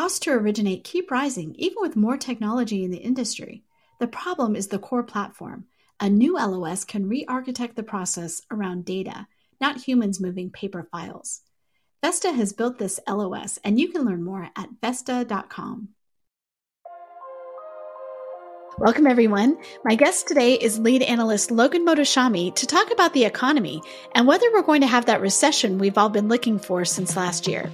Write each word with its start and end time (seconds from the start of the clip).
Costs 0.00 0.20
to 0.20 0.30
originate 0.30 0.82
keep 0.82 1.10
rising 1.10 1.54
even 1.58 1.76
with 1.80 1.94
more 1.94 2.16
technology 2.16 2.84
in 2.84 2.90
the 2.90 2.96
industry. 2.96 3.64
The 3.98 4.06
problem 4.06 4.56
is 4.56 4.68
the 4.68 4.78
core 4.78 5.02
platform. 5.02 5.66
A 6.00 6.08
new 6.08 6.36
LOS 6.38 6.84
can 6.84 7.06
re 7.06 7.26
architect 7.28 7.76
the 7.76 7.82
process 7.82 8.40
around 8.50 8.86
data, 8.86 9.26
not 9.60 9.82
humans 9.82 10.18
moving 10.18 10.48
paper 10.48 10.88
files. 10.90 11.42
Vesta 12.02 12.32
has 12.32 12.54
built 12.54 12.78
this 12.78 12.98
LOS, 13.06 13.58
and 13.62 13.78
you 13.78 13.88
can 13.88 14.06
learn 14.06 14.24
more 14.24 14.48
at 14.56 14.70
Vesta.com. 14.80 15.90
Welcome, 18.78 19.06
everyone. 19.06 19.58
My 19.84 19.96
guest 19.96 20.26
today 20.26 20.54
is 20.54 20.78
lead 20.78 21.02
analyst 21.02 21.50
Logan 21.50 21.84
Mohtashami 21.84 22.54
to 22.54 22.66
talk 22.66 22.90
about 22.90 23.12
the 23.12 23.26
economy 23.26 23.82
and 24.14 24.26
whether 24.26 24.50
we're 24.50 24.62
going 24.62 24.80
to 24.80 24.86
have 24.86 25.04
that 25.04 25.20
recession 25.20 25.76
we've 25.76 25.98
all 25.98 26.08
been 26.08 26.28
looking 26.28 26.58
for 26.58 26.86
since 26.86 27.16
last 27.18 27.46
year. 27.46 27.70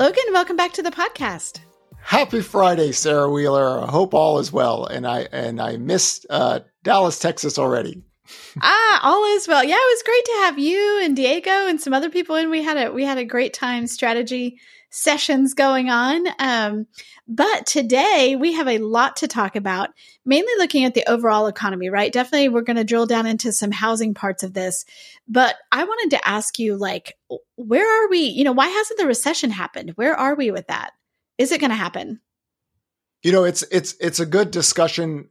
Logan, 0.00 0.24
welcome 0.32 0.56
back 0.56 0.72
to 0.72 0.82
the 0.82 0.90
podcast. 0.90 1.60
Happy 2.00 2.40
Friday, 2.40 2.90
Sarah 2.90 3.30
Wheeler. 3.30 3.82
I 3.82 3.90
hope 3.90 4.14
all 4.14 4.38
is 4.38 4.50
well. 4.50 4.86
And 4.86 5.06
I 5.06 5.28
and 5.30 5.60
I 5.60 5.76
missed 5.76 6.24
uh, 6.30 6.60
Dallas, 6.82 7.18
Texas 7.18 7.58
already. 7.58 8.02
ah, 8.62 9.00
all 9.02 9.36
is 9.36 9.46
well. 9.46 9.62
Yeah, 9.62 9.74
it 9.74 9.94
was 9.94 10.02
great 10.02 10.24
to 10.24 10.32
have 10.46 10.58
you 10.58 11.02
and 11.04 11.14
Diego 11.14 11.50
and 11.50 11.78
some 11.78 11.92
other 11.92 12.08
people 12.08 12.36
in. 12.36 12.48
We 12.48 12.62
had 12.62 12.78
a 12.78 12.90
we 12.90 13.04
had 13.04 13.18
a 13.18 13.26
great 13.26 13.52
time 13.52 13.86
strategy 13.86 14.58
sessions 14.90 15.54
going 15.54 15.88
on. 15.88 16.26
Um, 16.38 16.86
but 17.26 17.66
today 17.66 18.36
we 18.36 18.52
have 18.54 18.68
a 18.68 18.78
lot 18.78 19.16
to 19.16 19.28
talk 19.28 19.56
about, 19.56 19.90
mainly 20.24 20.52
looking 20.58 20.84
at 20.84 20.94
the 20.94 21.08
overall 21.08 21.46
economy, 21.46 21.88
right? 21.88 22.12
Definitely 22.12 22.48
we're 22.48 22.62
going 22.62 22.76
to 22.76 22.84
drill 22.84 23.06
down 23.06 23.26
into 23.26 23.52
some 23.52 23.70
housing 23.70 24.14
parts 24.14 24.42
of 24.42 24.52
this. 24.52 24.84
But 25.28 25.54
I 25.70 25.84
wanted 25.84 26.16
to 26.16 26.28
ask 26.28 26.58
you, 26.58 26.76
like, 26.76 27.16
where 27.56 28.04
are 28.04 28.10
we? 28.10 28.20
You 28.20 28.44
know, 28.44 28.52
why 28.52 28.68
hasn't 28.68 28.98
the 28.98 29.06
recession 29.06 29.50
happened? 29.50 29.92
Where 29.94 30.14
are 30.14 30.34
we 30.34 30.50
with 30.50 30.66
that? 30.66 30.90
Is 31.38 31.52
it 31.52 31.60
going 31.60 31.70
to 31.70 31.76
happen? 31.76 32.20
You 33.22 33.32
know, 33.32 33.44
it's 33.44 33.62
it's 33.70 33.94
it's 34.00 34.18
a 34.18 34.26
good 34.26 34.50
discussion 34.50 35.28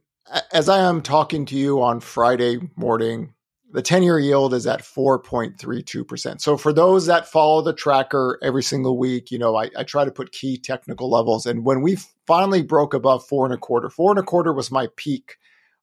as 0.52 0.68
I 0.68 0.78
am 0.78 1.02
talking 1.02 1.44
to 1.46 1.56
you 1.56 1.82
on 1.82 2.00
Friday 2.00 2.58
morning, 2.76 3.34
the 3.72 3.82
10 3.82 4.02
year 4.02 4.18
yield 4.18 4.54
is 4.54 4.66
at 4.66 4.82
4.32%. 4.82 6.40
So 6.40 6.56
for 6.56 6.72
those 6.72 7.06
that 7.06 7.28
follow 7.28 7.62
the 7.62 7.72
tracker 7.72 8.38
every 8.42 8.62
single 8.62 8.98
week, 8.98 9.30
you 9.30 9.38
know, 9.38 9.56
I, 9.56 9.70
I, 9.76 9.84
try 9.84 10.04
to 10.04 10.10
put 10.10 10.32
key 10.32 10.56
technical 10.58 11.10
levels. 11.10 11.46
And 11.46 11.64
when 11.64 11.82
we 11.82 11.98
finally 12.26 12.62
broke 12.62 12.94
above 12.94 13.26
four 13.26 13.44
and 13.44 13.54
a 13.54 13.58
quarter, 13.58 13.88
four 13.88 14.10
and 14.10 14.18
a 14.18 14.24
quarter 14.24 14.52
was 14.52 14.70
my 14.70 14.88
peak 14.96 15.36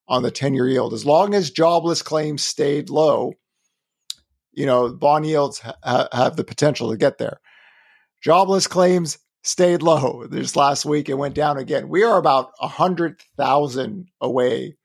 on 0.08 0.24
the 0.24 0.32
10 0.32 0.54
year 0.54 0.68
yield. 0.68 0.94
As 0.94 1.06
long 1.06 1.34
as 1.34 1.52
jobless 1.52 2.02
claims 2.02 2.44
stayed 2.44 2.90
low, 2.90 3.34
you 4.54 4.66
know, 4.66 4.94
bond 4.94 5.26
yields 5.26 5.60
ha- 5.60 6.08
have 6.12 6.36
the 6.36 6.44
potential 6.44 6.92
to 6.92 6.98
get 6.98 7.18
there. 7.18 7.40
Jobless 8.24 8.68
claims 8.68 9.18
stayed 9.44 9.82
low. 9.82 10.26
This 10.28 10.56
last 10.56 10.86
week 10.86 11.10
it 11.10 11.18
went 11.18 11.36
down 11.36 11.58
again. 11.58 11.90
We 11.90 12.04
are 12.04 12.18
about 12.18 12.52
a 12.60 12.68
hundred 12.68 13.22
thousand 13.38 14.08
away 14.20 14.77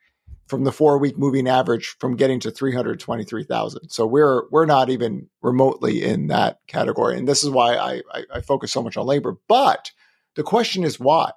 from 0.53 0.65
the 0.65 0.71
four 0.71 0.99
week 0.99 1.17
moving 1.17 1.49
average 1.49 1.97
from 1.99 2.15
getting 2.15 2.39
to 2.39 2.51
323,000. 2.51 3.89
So 3.89 4.05
we're 4.05 4.43
we're 4.51 4.67
not 4.67 4.91
even 4.91 5.31
remotely 5.41 6.05
in 6.05 6.27
that 6.27 6.59
category. 6.67 7.17
And 7.17 7.27
this 7.27 7.43
is 7.43 7.49
why 7.49 7.75
I, 7.77 8.03
I, 8.13 8.25
I 8.35 8.41
focus 8.43 8.71
so 8.71 8.83
much 8.83 8.99
on 8.99 9.07
labor. 9.07 9.39
But 9.49 9.93
the 10.37 10.43
question 10.43 10.85
is 10.85 11.01
why? 11.01 11.31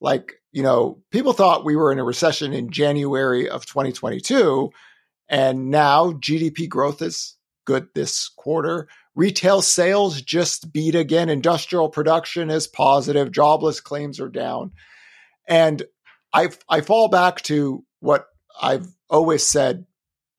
Like, 0.00 0.34
you 0.52 0.62
know, 0.62 1.02
people 1.10 1.32
thought 1.32 1.64
we 1.64 1.74
were 1.74 1.90
in 1.90 1.98
a 1.98 2.04
recession 2.04 2.52
in 2.52 2.70
January 2.70 3.48
of 3.48 3.66
2022, 3.66 4.70
and 5.28 5.72
now 5.72 6.12
GDP 6.12 6.68
growth 6.68 7.02
is 7.02 7.36
good 7.64 7.88
this 7.96 8.28
quarter. 8.28 8.86
Retail 9.16 9.60
sales 9.60 10.22
just 10.22 10.72
beat 10.72 10.94
again. 10.94 11.28
Industrial 11.28 11.88
production 11.88 12.48
is 12.48 12.68
positive. 12.68 13.32
Jobless 13.32 13.80
claims 13.80 14.20
are 14.20 14.28
down. 14.28 14.70
And 15.48 15.82
I, 16.32 16.50
I 16.68 16.80
fall 16.80 17.08
back 17.08 17.42
to 17.42 17.84
what 17.98 18.26
I've 18.60 18.86
always 19.08 19.46
said 19.46 19.86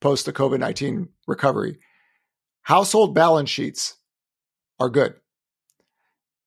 post 0.00 0.26
the 0.26 0.32
COVID 0.32 0.58
19 0.58 1.08
recovery 1.26 1.78
household 2.64 3.14
balance 3.14 3.50
sheets 3.50 3.94
are 4.80 4.90
good. 4.90 5.14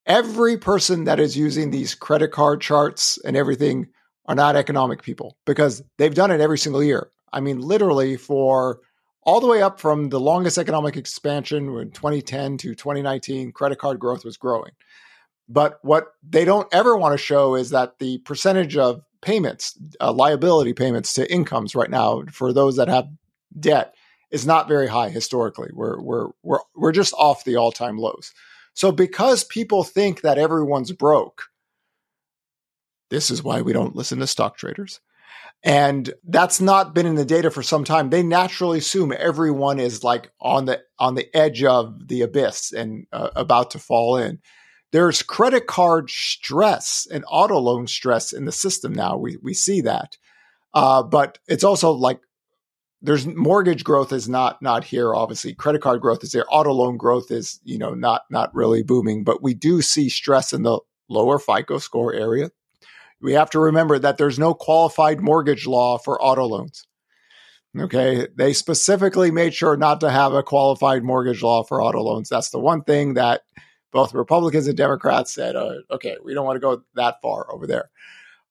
Every 0.06 0.58
person 0.58 1.06
that 1.06 1.20
is 1.20 1.38
using 1.38 1.72
these 1.72 1.96
credit 1.96 2.32
card 2.32 2.62
charts 2.62 3.18
and 3.24 3.38
everything 3.38 3.88
are 4.26 4.36
not 4.36 4.56
economic 4.56 5.02
people 5.02 5.38
because 5.46 5.82
they've 5.98 6.14
done 6.14 6.32
it 6.32 6.42
every 6.42 6.58
single 6.58 6.84
year. 6.84 7.10
I 7.32 7.40
mean, 7.40 7.60
literally 7.60 8.18
for 8.18 8.80
all 9.24 9.42
the 9.42 9.48
way 9.48 9.62
up 9.62 9.80
from 9.80 10.10
the 10.10 10.20
longest 10.20 10.58
economic 10.58 10.96
expansion 10.98 11.68
in 11.78 11.92
2010 11.92 12.58
to 12.58 12.76
2019, 12.76 13.52
credit 13.52 13.78
card 13.78 14.00
growth 14.00 14.26
was 14.26 14.38
growing. 14.38 14.72
But 15.50 15.80
what 15.82 16.08
they 16.28 16.46
don't 16.46 16.68
ever 16.74 16.96
want 16.98 17.14
to 17.14 17.18
show 17.18 17.56
is 17.56 17.70
that 17.70 18.00
the 18.00 18.20
percentage 18.20 18.78
of 18.78 19.02
payments, 19.22 19.78
uh, 20.00 20.12
liability 20.12 20.74
payments 20.74 21.14
to 21.14 21.32
incomes 21.32 21.76
right 21.76 21.90
now 21.90 22.24
for 22.32 22.54
those 22.54 22.76
that 22.78 22.88
have 22.88 23.10
debt 23.60 23.94
is 24.32 24.46
not 24.46 24.68
very 24.68 24.88
high 24.88 25.10
historically. 25.10 25.70
We're 25.74 26.00
we're 26.02 26.28
we're 26.44 26.60
we're 26.76 26.92
just 26.92 27.14
off 27.18 27.44
the 27.44 27.56
all-time 27.56 27.98
lows. 27.98 28.34
So 28.74 28.92
because 28.92 29.44
people 29.44 29.84
think 29.84 30.22
that 30.22 30.38
everyone's 30.38 30.92
broke, 30.92 31.44
this 33.10 33.32
is 33.32 33.42
why 33.42 33.62
we 33.62 33.74
don't 33.74 33.96
listen 33.96 34.20
to 34.20 34.28
stock 34.28 34.58
traders. 34.58 35.00
And 35.64 36.14
that's 36.24 36.62
not 36.62 36.94
been 36.94 37.08
in 37.08 37.16
the 37.16 37.26
data 37.26 37.50
for 37.50 37.64
some 37.64 37.84
time. 37.84 38.10
They 38.10 38.22
naturally 38.22 38.78
assume 38.78 39.12
everyone 39.18 39.80
is 39.80 40.04
like 40.04 40.32
on 40.40 40.66
the 40.66 40.84
on 41.00 41.16
the 41.16 41.36
edge 41.36 41.64
of 41.64 42.08
the 42.08 42.22
abyss 42.22 42.72
and 42.72 43.08
uh, 43.12 43.30
about 43.36 43.72
to 43.72 43.80
fall 43.80 44.18
in. 44.18 44.40
There's 44.92 45.22
credit 45.22 45.68
card 45.68 46.10
stress 46.10 47.08
and 47.12 47.26
auto 47.28 47.60
loan 47.60 47.88
stress 47.88 48.34
in 48.34 48.46
the 48.46 48.52
system 48.52 48.94
now. 48.94 49.18
We 49.18 49.38
we 49.42 49.54
see 49.54 49.82
that, 49.82 50.18
uh, 50.74 51.04
but 51.04 51.40
it's 51.48 51.64
also 51.64 51.92
like 51.92 52.20
there's 53.02 53.28
mortgage 53.28 53.84
growth 53.84 54.12
is 54.14 54.30
not 54.30 54.62
not 54.62 54.84
here. 54.84 55.14
Obviously, 55.14 55.54
credit 55.54 55.82
card 55.82 56.02
growth 56.02 56.24
is 56.24 56.32
there. 56.32 56.46
Auto 56.50 56.72
loan 56.72 56.98
growth 56.98 57.32
is 57.32 57.60
you 57.64 57.78
know 57.78 57.94
not 57.94 58.24
not 58.30 58.54
really 58.56 58.84
booming, 58.84 59.24
but 59.24 59.44
we 59.44 59.54
do 59.54 59.82
see 59.82 60.10
stress 60.10 60.54
in 60.54 60.64
the 60.64 60.80
lower 61.10 61.40
FICO 61.40 61.78
score 61.78 62.14
area 62.14 62.50
we 63.22 63.34
have 63.34 63.50
to 63.52 63.60
remember 63.60 63.98
that 64.00 64.18
there's 64.18 64.40
no 64.40 64.54
qualified 64.54 65.22
mortgage 65.22 65.66
law 65.66 65.98
for 65.98 66.22
auto 66.22 66.46
loans. 66.46 66.86
Okay. 67.78 68.28
They 68.36 68.54
specifically 68.54 69.32
made 69.32 69.54
sure 69.54 69.78
not 69.78 70.00
to 70.02 70.10
have 70.10 70.34
a 70.34 70.44
qualified 70.44 71.04
mortgage 71.04 71.44
law 71.44 71.64
for 71.64 71.82
auto 71.82 72.02
loans. 72.02 72.30
That's 72.30 72.50
the 72.50 72.60
one 72.60 72.84
thing 72.84 73.16
that 73.16 73.42
both 73.98 74.14
Republicans 74.14 74.68
and 74.68 74.78
Democrats 74.78 75.34
said, 75.34 75.56
uh, 75.56 75.76
okay, 75.92 76.18
we 76.24 76.34
don't 76.34 76.46
want 76.46 76.56
to 76.56 76.62
go 76.62 76.84
that 76.96 77.22
far 77.22 77.52
over 77.52 77.66
there. 77.68 77.90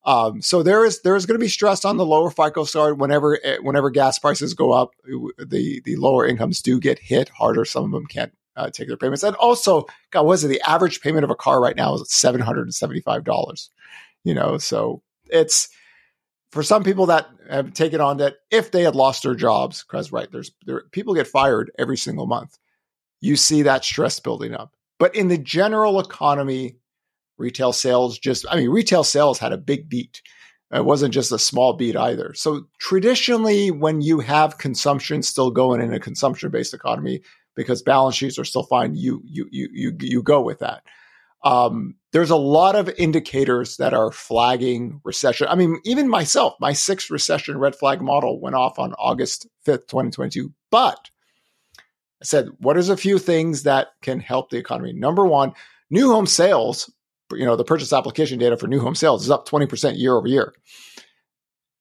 Um, 0.03 0.41
so 0.41 0.63
there 0.63 0.85
is 0.85 1.01
there 1.01 1.15
is 1.15 1.25
going 1.25 1.39
to 1.39 1.43
be 1.43 1.49
stress 1.49 1.83
on 1.83 1.97
the 1.97 2.05
lower 2.05 2.29
FICO 2.29 2.63
score 2.63 2.93
whenever 2.93 3.39
eh, 3.43 3.57
whenever 3.61 3.89
gas 3.89 4.19
prices 4.19 4.53
go 4.53 4.71
up. 4.71 4.91
The 5.37 5.81
the 5.83 5.95
lower 5.97 6.25
incomes 6.25 6.61
do 6.61 6.79
get 6.79 6.99
hit 6.99 7.29
harder. 7.29 7.65
Some 7.65 7.83
of 7.85 7.91
them 7.91 8.05
can't 8.05 8.33
uh, 8.55 8.69
take 8.69 8.87
their 8.87 8.97
payments, 8.97 9.23
and 9.23 9.35
also, 9.35 9.85
God, 10.11 10.23
what 10.23 10.33
is 10.33 10.43
it? 10.43 10.49
The 10.49 10.61
average 10.69 11.01
payment 11.01 11.25
of 11.25 11.29
a 11.29 11.35
car 11.35 11.61
right 11.61 11.75
now 11.75 11.93
is 11.95 12.09
seven 12.11 12.39
hundred 12.39 12.63
and 12.63 12.75
seventy 12.75 13.01
five 13.01 13.23
dollars 13.25 13.69
you 14.27 14.33
know, 14.33 14.57
so 14.57 15.01
it's 15.27 15.69
for 16.51 16.61
some 16.61 16.83
people 16.83 17.05
that 17.05 17.27
have 17.49 17.73
taken 17.73 18.01
on 18.01 18.17
that 18.17 18.35
if 18.51 18.71
they 18.71 18.83
had 18.83 18.93
lost 18.93 19.23
their 19.23 19.35
jobs, 19.35 19.85
because 19.85 20.11
right, 20.11 20.29
there's 20.33 20.51
there, 20.65 20.83
people 20.91 21.13
get 21.13 21.27
fired 21.27 21.71
every 21.79 21.95
single 21.95 22.25
month. 22.25 22.57
You 23.21 23.37
see 23.37 23.61
that 23.61 23.85
stress 23.85 24.19
building 24.19 24.53
up. 24.53 24.73
But 24.99 25.15
in 25.15 25.27
the 25.27 25.37
general 25.37 25.99
economy, 25.99 26.77
retail 27.37 27.73
sales 27.73 28.17
just, 28.17 28.45
I 28.49 28.55
mean, 28.55 28.69
retail 28.69 29.03
sales 29.03 29.39
had 29.39 29.53
a 29.53 29.57
big 29.57 29.89
beat. 29.89 30.21
It 30.71 30.83
wasn't 30.83 31.13
just 31.13 31.31
a 31.31 31.39
small 31.39 31.73
beat 31.73 31.95
either. 31.95 32.33
So 32.33 32.67
traditionally, 32.79 33.71
when 33.71 34.01
you 34.01 34.19
have 34.19 34.57
consumption 34.57 35.23
still 35.23 35.51
going 35.51 35.81
in 35.81 35.93
a 35.93 35.99
consumption 35.99 36.49
based 36.49 36.73
economy, 36.73 37.21
because 37.55 37.81
balance 37.81 38.15
sheets 38.15 38.37
are 38.37 38.45
still 38.45 38.63
fine, 38.63 38.93
you 38.95 39.21
you 39.25 39.47
you 39.49 39.69
you 39.73 39.97
you 39.99 40.23
go 40.23 40.41
with 40.41 40.59
that. 40.59 40.83
Um, 41.43 41.95
there's 42.11 42.29
a 42.29 42.35
lot 42.35 42.75
of 42.75 42.89
indicators 42.97 43.77
that 43.77 43.93
are 43.93 44.11
flagging 44.11 45.01
recession. 45.03 45.47
I 45.49 45.55
mean, 45.55 45.79
even 45.85 46.09
myself, 46.09 46.55
my 46.59 46.73
sixth 46.73 47.09
recession 47.09 47.57
red 47.57 47.75
flag 47.75 48.01
model 48.01 48.39
went 48.41 48.55
off 48.55 48.79
on 48.79 48.93
August 48.93 49.47
5th, 49.65 49.87
2022. 49.87 50.51
But 50.71 51.09
I 52.21 52.25
said, 52.25 52.49
what 52.59 52.77
is 52.77 52.89
a 52.89 52.97
few 52.97 53.19
things 53.19 53.63
that 53.63 53.89
can 54.01 54.19
help 54.19 54.49
the 54.49 54.57
economy? 54.57 54.93
Number 54.93 55.25
one, 55.25 55.53
new 55.89 56.11
home 56.11 56.25
sales, 56.25 56.91
you 57.31 57.45
know, 57.45 57.55
the 57.55 57.63
purchase 57.63 57.93
application 57.93 58.39
data 58.39 58.57
for 58.57 58.67
new 58.67 58.79
home 58.79 58.95
sales 58.95 59.23
is 59.23 59.31
up 59.31 59.47
20% 59.47 59.99
year 59.99 60.15
over 60.15 60.27
year. 60.27 60.53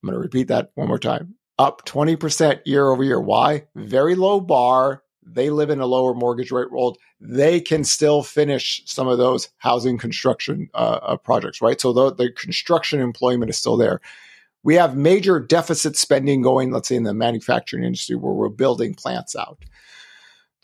I'm 0.03 0.11
going 0.11 0.15
to 0.15 0.21
repeat 0.21 0.49
that 0.49 0.71
one 0.75 0.88
more 0.88 0.99
time. 0.99 1.35
Up 1.59 1.87
20% 1.87 2.61
year 2.67 2.91
over 2.91 3.03
year. 3.03 3.21
Why? 3.21 3.65
Very 3.75 4.15
low 4.15 4.41
bar, 4.41 5.03
they 5.27 5.49
live 5.49 5.71
in 5.71 5.81
a 5.81 5.87
lower 5.87 6.15
mortgage 6.15 6.53
rate 6.53 6.71
world, 6.71 6.99
they 7.21 7.61
can 7.61 7.83
still 7.83 8.23
finish 8.23 8.83
some 8.85 9.09
of 9.09 9.19
those 9.19 9.49
housing 9.59 9.97
construction 9.97 10.69
uh, 10.75 10.99
uh, 11.03 11.17
projects, 11.17 11.62
right? 11.62 11.81
So 11.81 11.93
the, 11.93 12.15
the 12.15 12.31
construction 12.33 13.00
employment 13.00 13.50
is 13.50 13.56
still 13.56 13.77
there. 13.77 14.00
We 14.62 14.75
have 14.75 14.97
major 14.97 15.41
deficit 15.41 15.97
spending 15.97 16.43
going, 16.43 16.73
let's 16.73 16.88
say 16.88 16.97
in 16.97 17.05
the 17.05 17.15
manufacturing 17.15 17.85
industry 17.85 18.17
where 18.17 18.35
we're 18.35 18.49
building 18.49 18.94
plants 18.94 19.35
out. 19.35 19.59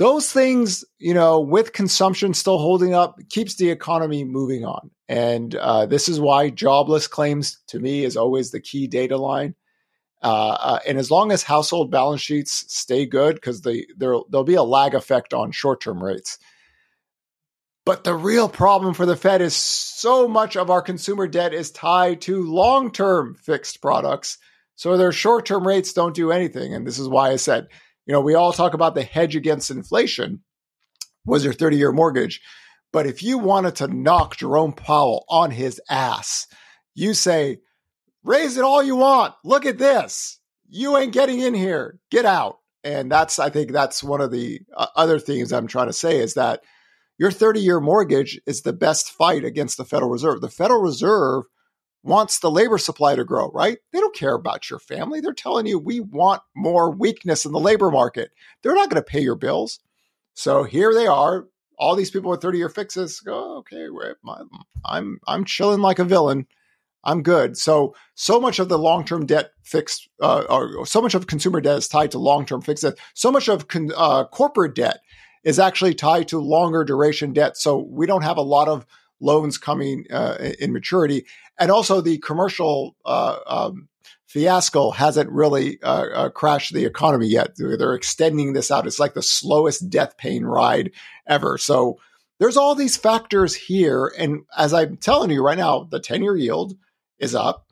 Those 0.03 0.33
things, 0.33 0.85
you 0.99 1.15
know, 1.15 1.39
with 1.39 1.73
consumption 1.73 2.35
still 2.35 2.59
holding 2.59 2.93
up, 2.93 3.21
keeps 3.29 3.55
the 3.55 3.71
economy 3.71 4.25
moving 4.25 4.65
on. 4.65 4.91
And 5.09 5.55
uh, 5.55 5.87
this 5.87 6.09
is 6.09 6.19
why 6.19 6.51
jobless 6.51 7.07
claims 7.07 7.61
to 7.69 7.79
me 7.79 8.03
is 8.03 8.17
always 8.17 8.51
the 8.51 8.59
key 8.59 8.89
data 8.89 9.17
line. 9.17 9.55
Uh, 10.21 10.57
uh, 10.59 10.79
and 10.89 10.99
as 10.99 11.09
long 11.09 11.31
as 11.31 11.45
household 11.45 11.93
balance 11.93 12.21
sheets 12.21 12.65
stay 12.67 13.07
good, 13.07 13.37
because 13.37 13.61
the, 13.61 13.87
there'll, 13.97 14.27
there'll 14.29 14.43
be 14.43 14.57
a 14.57 14.65
lag 14.65 14.95
effect 14.95 15.33
on 15.33 15.53
short 15.53 15.81
term 15.81 16.03
rates. 16.03 16.37
But 17.87 18.03
the 18.03 18.15
real 18.15 18.49
problem 18.49 18.95
for 18.95 19.07
the 19.07 19.17
Fed 19.17 19.41
is 19.41 19.55
so 19.55 20.27
much 20.27 20.57
of 20.57 20.69
our 20.69 20.83
consumer 20.83 21.29
debt 21.29 21.55
is 21.55 21.71
tied 21.71 22.23
to 22.23 22.43
long 22.43 22.91
term 22.91 23.37
fixed 23.37 23.81
products. 23.81 24.39
So 24.75 24.97
their 24.97 25.13
short 25.13 25.47
term 25.47 25.65
rates 25.65 25.93
don't 25.93 26.15
do 26.15 26.33
anything. 26.33 26.75
And 26.75 26.85
this 26.85 26.99
is 26.99 27.09
why 27.09 27.31
I 27.31 27.37
said, 27.37 27.69
you 28.07 28.13
know, 28.13 28.21
we 28.21 28.35
all 28.35 28.53
talk 28.53 28.75
about 28.75 28.95
the 28.95 29.03
hedge 29.03 29.37
against 29.37 29.71
inflation 29.71 30.43
was 31.25 31.45
your 31.45 31.53
30 31.53 31.77
year 31.77 31.93
mortgage. 31.93 32.41
But 32.93 33.07
if 33.07 33.23
you 33.23 33.39
wanted 33.39 33.77
to 33.77 33.89
knock 33.89 34.37
Jerome 34.37 34.73
Powell 34.73 35.25
on 35.29 35.51
his 35.51 35.81
ass, 35.89 36.47
you 36.95 37.15
say, 37.15 37.59
raise 38.23 38.57
it 38.57 38.65
all 38.65 38.83
you 38.83 38.97
want. 38.97 39.35
Look 39.45 39.65
at 39.65 39.79
this. 39.79 40.39
You 40.69 40.97
ain't 40.97 41.13
getting 41.13 41.41
in 41.41 41.55
here. 41.55 41.99
Get 42.11 42.27
out. 42.27 42.59
And 42.85 43.11
that's, 43.11 43.39
I 43.39 43.49
think 43.49 43.71
that's 43.73 44.03
one 44.03 44.21
of 44.21 44.31
the 44.31 44.61
uh, 44.77 44.89
other 44.97 45.19
things 45.19 45.53
I'm 45.53 45.69
trying 45.69 45.87
to 45.87 45.93
say 45.93 46.19
is 46.19 46.35
that 46.35 46.61
your 47.19 47.31
30 47.31 47.61
year 47.61 47.81
mortgage 47.81 48.41
is 48.47 48.63
the 48.63 48.73
best 48.73 49.11
fight 49.11 49.45
against 49.45 49.77
the 49.77 49.85
Federal 49.85 50.11
Reserve. 50.11 50.41
The 50.41 50.49
Federal 50.49 50.83
Reserve 50.83 51.45
wants 52.03 52.41
the 52.41 52.51
labor 52.51 52.79
supply 52.79 53.15
to 53.15 53.25
grow, 53.25 53.51
right? 53.51 53.79
They 53.93 54.01
don't 54.01 54.15
care 54.15 54.35
about 54.35 54.69
your 54.69 54.79
family. 54.79 55.21
They're 55.21 55.33
telling 55.33 55.67
you 55.67 55.79
we 55.79 56.01
want 56.01 56.43
more 56.57 56.91
weakness 56.91 57.45
in 57.45 57.53
the 57.53 57.61
labor 57.61 57.91
market. 57.91 58.31
They're 58.63 58.75
not 58.75 58.91
going 58.91 59.03
to 59.03 59.09
pay 59.09 59.21
your 59.21 59.37
bills. 59.37 59.81
So 60.35 60.65
here 60.65 60.93
they 60.95 61.07
are. 61.07 61.47
All 61.79 61.97
these 61.97 62.11
people 62.11 62.31
with 62.31 62.43
30 62.43 62.59
year 62.59 62.69
fixes 62.69 63.21
go, 63.21 63.35
oh, 63.35 63.59
okay, 63.59 63.87
I'm, 64.85 65.19
I'm 65.27 65.45
chilling 65.45 65.81
like 65.81 65.99
a 65.99 66.05
villain. 66.05 66.47
I'm 67.05 67.23
good. 67.23 67.57
So, 67.57 67.95
so 68.15 68.41
much 68.41 68.59
of 68.59 68.69
the 68.69 68.79
long 68.79 69.05
term 69.05 69.27
debt 69.27 69.51
fixed, 69.65 70.09
uh, 70.21 70.45
or 70.49 70.87
so 70.87 71.03
much 71.03 71.15
of 71.15 71.27
consumer 71.27 71.61
debt 71.61 71.79
is 71.79 71.89
tied 71.89 72.13
to 72.13 72.19
long 72.19 72.47
term 72.47 72.63
fixed 72.63 72.85
debt. 72.85 72.99
So 73.15 73.33
much 73.33 73.49
of 73.49 73.67
con- 73.69 73.93
uh, 73.97 74.25
corporate 74.27 74.77
debt 74.77 75.01
is 75.43 75.59
actually 75.59 75.95
tied 75.95 76.29
to 76.29 76.39
longer 76.39 76.85
duration 76.85 77.33
debt. 77.33 77.57
So 77.57 77.79
we 77.79 78.07
don't 78.07 78.23
have 78.23 78.37
a 78.37 78.43
lot 78.43 78.69
of 78.69 78.87
loans 79.23 79.59
coming 79.59 80.07
uh, 80.11 80.37
in 80.59 80.73
maturity. 80.73 81.25
And 81.59 81.71
also 81.71 82.01
the 82.01 82.19
commercial 82.19 82.97
uh, 83.05 83.39
um, 83.47 83.89
fiasco 84.27 84.91
hasn't 84.91 85.31
really 85.31 85.81
uh, 85.83 86.07
uh, 86.15 86.29
crashed 86.31 86.75
the 86.75 86.85
economy 86.85 87.29
yet. 87.29 87.53
They're 87.57 87.95
extending 87.95 88.53
this 88.53 88.71
out. 88.71 88.87
It's 88.87 88.99
like 88.99 89.15
the 89.15 89.23
slowest 89.23 89.89
death 89.89 90.17
pain 90.17 90.45
ride 90.45 90.91
ever. 91.27 91.59
So 91.59 91.99
there's 92.39 92.57
all 92.57 92.75
these 92.75 92.97
factors 92.97 93.55
here. 93.55 94.13
And 94.19 94.43
as 94.57 94.75
I'm 94.75 94.97
telling 94.97 95.31
you 95.31 95.45
right 95.45 95.59
now, 95.59 95.85
the 95.85 96.01
10 96.01 96.23
year 96.23 96.37
yield 96.37 96.75
is 97.19 97.35
up 97.35 97.67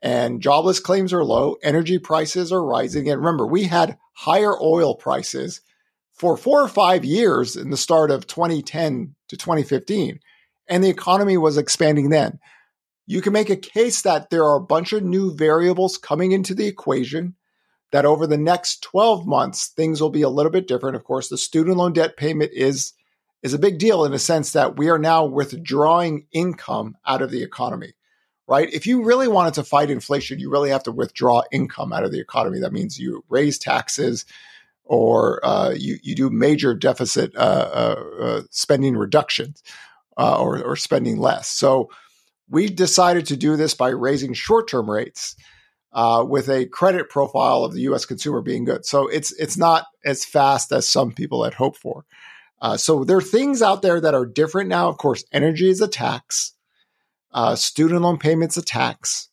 and 0.00 0.42
jobless 0.42 0.80
claims 0.80 1.12
are 1.12 1.24
low. 1.24 1.56
Energy 1.62 1.98
prices 1.98 2.52
are 2.52 2.64
rising. 2.64 3.08
And 3.08 3.18
remember, 3.18 3.46
we 3.46 3.64
had 3.64 3.98
higher 4.12 4.54
oil 4.60 4.94
prices 4.94 5.62
for 6.12 6.36
four 6.36 6.62
or 6.62 6.68
five 6.68 7.04
years 7.04 7.56
in 7.56 7.70
the 7.70 7.76
start 7.76 8.10
of 8.10 8.26
2010 8.26 9.14
to 9.28 9.36
2015, 9.36 10.20
and 10.68 10.82
the 10.82 10.88
economy 10.88 11.36
was 11.36 11.58
expanding 11.58 12.10
then. 12.10 12.38
You 13.06 13.20
can 13.20 13.32
make 13.32 13.50
a 13.50 13.56
case 13.56 14.02
that 14.02 14.30
there 14.30 14.44
are 14.44 14.56
a 14.56 14.64
bunch 14.64 14.92
of 14.92 15.02
new 15.02 15.34
variables 15.34 15.98
coming 15.98 16.32
into 16.32 16.54
the 16.54 16.66
equation, 16.66 17.34
that 17.92 18.06
over 18.06 18.26
the 18.26 18.38
next 18.38 18.82
12 18.82 19.26
months, 19.26 19.68
things 19.68 20.00
will 20.00 20.10
be 20.10 20.22
a 20.22 20.28
little 20.28 20.50
bit 20.50 20.66
different. 20.66 20.96
Of 20.96 21.04
course, 21.04 21.28
the 21.28 21.38
student 21.38 21.76
loan 21.76 21.92
debt 21.92 22.16
payment 22.16 22.50
is, 22.52 22.92
is 23.42 23.54
a 23.54 23.58
big 23.58 23.78
deal 23.78 24.04
in 24.04 24.12
a 24.12 24.18
sense 24.18 24.52
that 24.52 24.76
we 24.76 24.88
are 24.88 24.98
now 24.98 25.24
withdrawing 25.24 26.26
income 26.32 26.96
out 27.06 27.22
of 27.22 27.30
the 27.30 27.42
economy 27.42 27.92
right? 28.46 28.72
If 28.72 28.86
you 28.86 29.02
really 29.02 29.28
wanted 29.28 29.54
to 29.54 29.64
fight 29.64 29.90
inflation, 29.90 30.38
you 30.38 30.50
really 30.50 30.70
have 30.70 30.82
to 30.84 30.92
withdraw 30.92 31.42
income 31.50 31.92
out 31.92 32.04
of 32.04 32.12
the 32.12 32.20
economy. 32.20 32.60
That 32.60 32.72
means 32.72 32.98
you 32.98 33.24
raise 33.28 33.58
taxes, 33.58 34.24
or 34.84 35.44
uh, 35.44 35.70
you 35.70 35.98
you 36.02 36.14
do 36.14 36.30
major 36.30 36.74
deficit 36.74 37.34
uh, 37.36 37.38
uh, 37.38 38.04
uh 38.20 38.42
spending 38.50 38.96
reductions 38.96 39.62
uh, 40.16 40.40
or 40.40 40.62
or 40.62 40.76
spending 40.76 41.18
less. 41.18 41.48
So 41.48 41.90
we 42.48 42.68
decided 42.68 43.26
to 43.26 43.36
do 43.36 43.56
this 43.56 43.74
by 43.74 43.88
raising 43.90 44.34
short 44.34 44.68
term 44.68 44.90
rates. 44.90 45.36
Uh, 45.96 46.24
with 46.28 46.48
a 46.48 46.66
credit 46.66 47.08
profile 47.08 47.62
of 47.62 47.72
the 47.72 47.82
U.S. 47.82 48.04
consumer 48.04 48.40
being 48.40 48.64
good, 48.64 48.84
so 48.84 49.06
it's 49.06 49.30
it's 49.38 49.56
not 49.56 49.86
as 50.04 50.24
fast 50.24 50.72
as 50.72 50.88
some 50.88 51.12
people 51.12 51.44
had 51.44 51.54
hoped 51.54 51.78
for. 51.78 52.04
so 52.74 53.04
there 53.04 53.18
are 53.18 53.22
things 53.22 53.62
out 53.62 53.80
there 53.80 54.00
that 54.00 54.12
are 54.12 54.26
different 54.26 54.68
now. 54.68 54.88
Of 54.88 54.98
course, 54.98 55.22
energy 55.30 55.70
is 55.70 55.80
a 55.80 55.86
tax, 55.86 56.54
student 57.54 58.00
loan 58.00 58.18
payments 58.18 58.56
a 58.56 58.62
tax, 58.62 59.28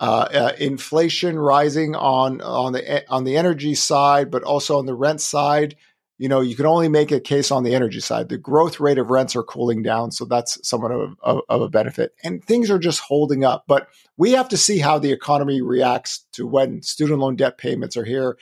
uh, 0.00 0.28
uh, 0.34 0.52
inflation 0.58 1.38
rising 1.38 1.94
on 1.94 2.40
on 2.40 2.72
the 2.72 3.04
on 3.08 3.24
the 3.24 3.36
energy 3.36 3.74
side, 3.74 4.30
but 4.30 4.42
also 4.42 4.78
on 4.78 4.86
the 4.86 4.94
rent 4.94 5.20
side. 5.20 5.76
You 6.16 6.28
know, 6.28 6.40
you 6.40 6.54
can 6.54 6.66
only 6.66 6.88
make 6.88 7.10
a 7.10 7.20
case 7.20 7.50
on 7.50 7.64
the 7.64 7.74
energy 7.74 8.00
side. 8.00 8.28
The 8.28 8.38
growth 8.38 8.78
rate 8.78 8.98
of 8.98 9.10
rents 9.10 9.34
are 9.34 9.42
cooling 9.42 9.82
down, 9.82 10.12
so 10.12 10.24
that's 10.24 10.58
somewhat 10.66 10.92
of, 10.92 11.16
of, 11.22 11.62
a 11.62 11.68
benefit. 11.68 12.14
And 12.22 12.44
things 12.44 12.70
are 12.70 12.78
just 12.78 13.00
holding 13.00 13.44
up. 13.44 13.64
But 13.66 13.88
we 14.16 14.32
have 14.32 14.48
to 14.50 14.56
see 14.56 14.78
how 14.78 14.98
the 14.98 15.10
economy 15.10 15.60
reacts 15.60 16.24
to 16.32 16.46
when 16.46 16.82
student 16.82 17.18
loan 17.18 17.34
debt 17.34 17.58
payments 17.58 17.96
are 17.96 18.04
here, 18.04 18.36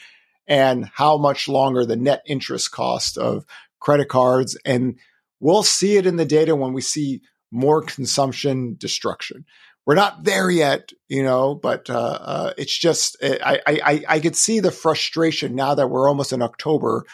and 0.46 0.90
how 0.92 1.16
much 1.16 1.48
longer 1.48 1.86
the 1.86 1.96
net 1.96 2.22
interest 2.26 2.72
cost 2.72 3.16
of 3.16 3.46
credit 3.80 4.08
cards. 4.08 4.56
And 4.66 4.98
we'll 5.40 5.62
see 5.62 5.96
it 5.96 6.06
in 6.06 6.16
the 6.16 6.26
data 6.26 6.54
when 6.54 6.74
we 6.74 6.82
see 6.82 7.22
more 7.50 7.82
consumption 7.82 8.76
destruction 8.78 9.44
we're 9.84 9.94
not 9.94 10.24
there 10.24 10.50
yet, 10.50 10.92
you 11.08 11.22
know, 11.22 11.54
but 11.54 11.90
uh, 11.90 12.18
uh, 12.20 12.52
it's 12.56 12.76
just 12.76 13.16
I, 13.22 13.60
I 13.66 14.04
I 14.08 14.20
could 14.20 14.36
see 14.36 14.60
the 14.60 14.70
frustration 14.70 15.54
now 15.54 15.74
that 15.74 15.88
we're 15.88 16.08
almost 16.08 16.32
in 16.32 16.42
October 16.42 17.04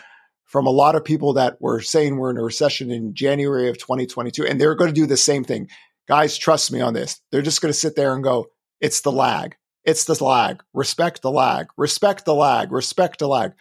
from 0.49 0.67
a 0.67 0.71
lot 0.71 0.97
of 0.97 1.05
people 1.05 1.35
that 1.35 1.61
were 1.61 1.81
saying 1.81 2.17
we're 2.17 2.31
in 2.31 2.39
a 2.39 2.43
recession 2.43 2.91
in 2.91 3.15
January 3.15 3.69
of 3.69 3.79
2022, 3.79 4.47
and 4.47 4.61
they're 4.61 4.75
going 4.75 4.93
to 4.93 5.01
do 5.01 5.07
the 5.07 5.17
same 5.17 5.45
thing. 5.45 5.69
Guys, 6.09 6.37
trust 6.37 6.73
me 6.73 6.81
on 6.81 6.95
this. 6.95 7.21
They're 7.31 7.43
just 7.43 7.61
going 7.61 7.73
to 7.73 7.79
sit 7.79 7.95
there 7.95 8.15
and 8.15 8.25
go, 8.25 8.47
"It's 8.81 9.03
the 9.03 9.13
lag. 9.13 9.57
It's 9.85 10.05
the 10.05 10.23
lag. 10.25 10.63
Respect 10.73 11.23
the 11.23 11.31
lag. 11.31 11.69
Respect 11.77 12.25
the 12.25 12.35
lag. 12.35 12.73
Respect 12.73 13.19
the 13.19 13.29
lag." 13.29 13.53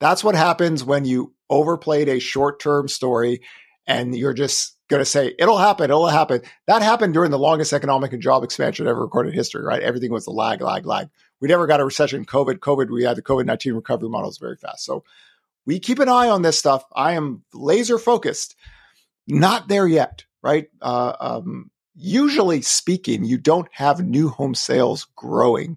That's 0.00 0.22
what 0.22 0.36
happens 0.36 0.84
when 0.84 1.04
you 1.04 1.34
overplayed 1.50 2.08
a 2.08 2.20
short-term 2.20 2.86
story 2.86 3.40
and 3.86 4.14
you're 4.14 4.34
just 4.34 4.76
going 4.88 5.00
to 5.00 5.04
say 5.04 5.34
it'll 5.38 5.58
happen, 5.58 5.84
it'll 5.84 6.06
happen. 6.06 6.42
That 6.66 6.82
happened 6.82 7.14
during 7.14 7.30
the 7.30 7.38
longest 7.38 7.72
economic 7.72 8.12
and 8.12 8.22
job 8.22 8.44
expansion 8.44 8.86
ever 8.86 9.00
recorded 9.00 9.30
in 9.30 9.34
history, 9.34 9.62
right? 9.62 9.82
Everything 9.82 10.12
was 10.12 10.26
a 10.26 10.30
lag, 10.30 10.60
lag, 10.60 10.86
lag. 10.86 11.08
We 11.40 11.48
never 11.48 11.66
got 11.66 11.80
a 11.80 11.84
recession. 11.84 12.24
COVID, 12.24 12.58
COVID, 12.58 12.90
we 12.90 13.04
had 13.04 13.16
the 13.16 13.22
COVID 13.22 13.46
19 13.46 13.74
recovery 13.74 14.08
models 14.08 14.38
very 14.38 14.56
fast. 14.56 14.84
So 14.84 15.04
we 15.68 15.78
keep 15.78 15.98
an 15.98 16.08
eye 16.08 16.30
on 16.30 16.40
this 16.40 16.58
stuff. 16.58 16.82
I 16.96 17.12
am 17.12 17.44
laser 17.52 17.98
focused. 17.98 18.56
Not 19.26 19.68
there 19.68 19.86
yet, 19.86 20.24
right? 20.42 20.68
Uh, 20.80 21.12
um, 21.20 21.70
usually 21.94 22.62
speaking, 22.62 23.22
you 23.24 23.36
don't 23.36 23.68
have 23.72 24.00
new 24.00 24.30
home 24.30 24.54
sales 24.54 25.06
growing 25.14 25.76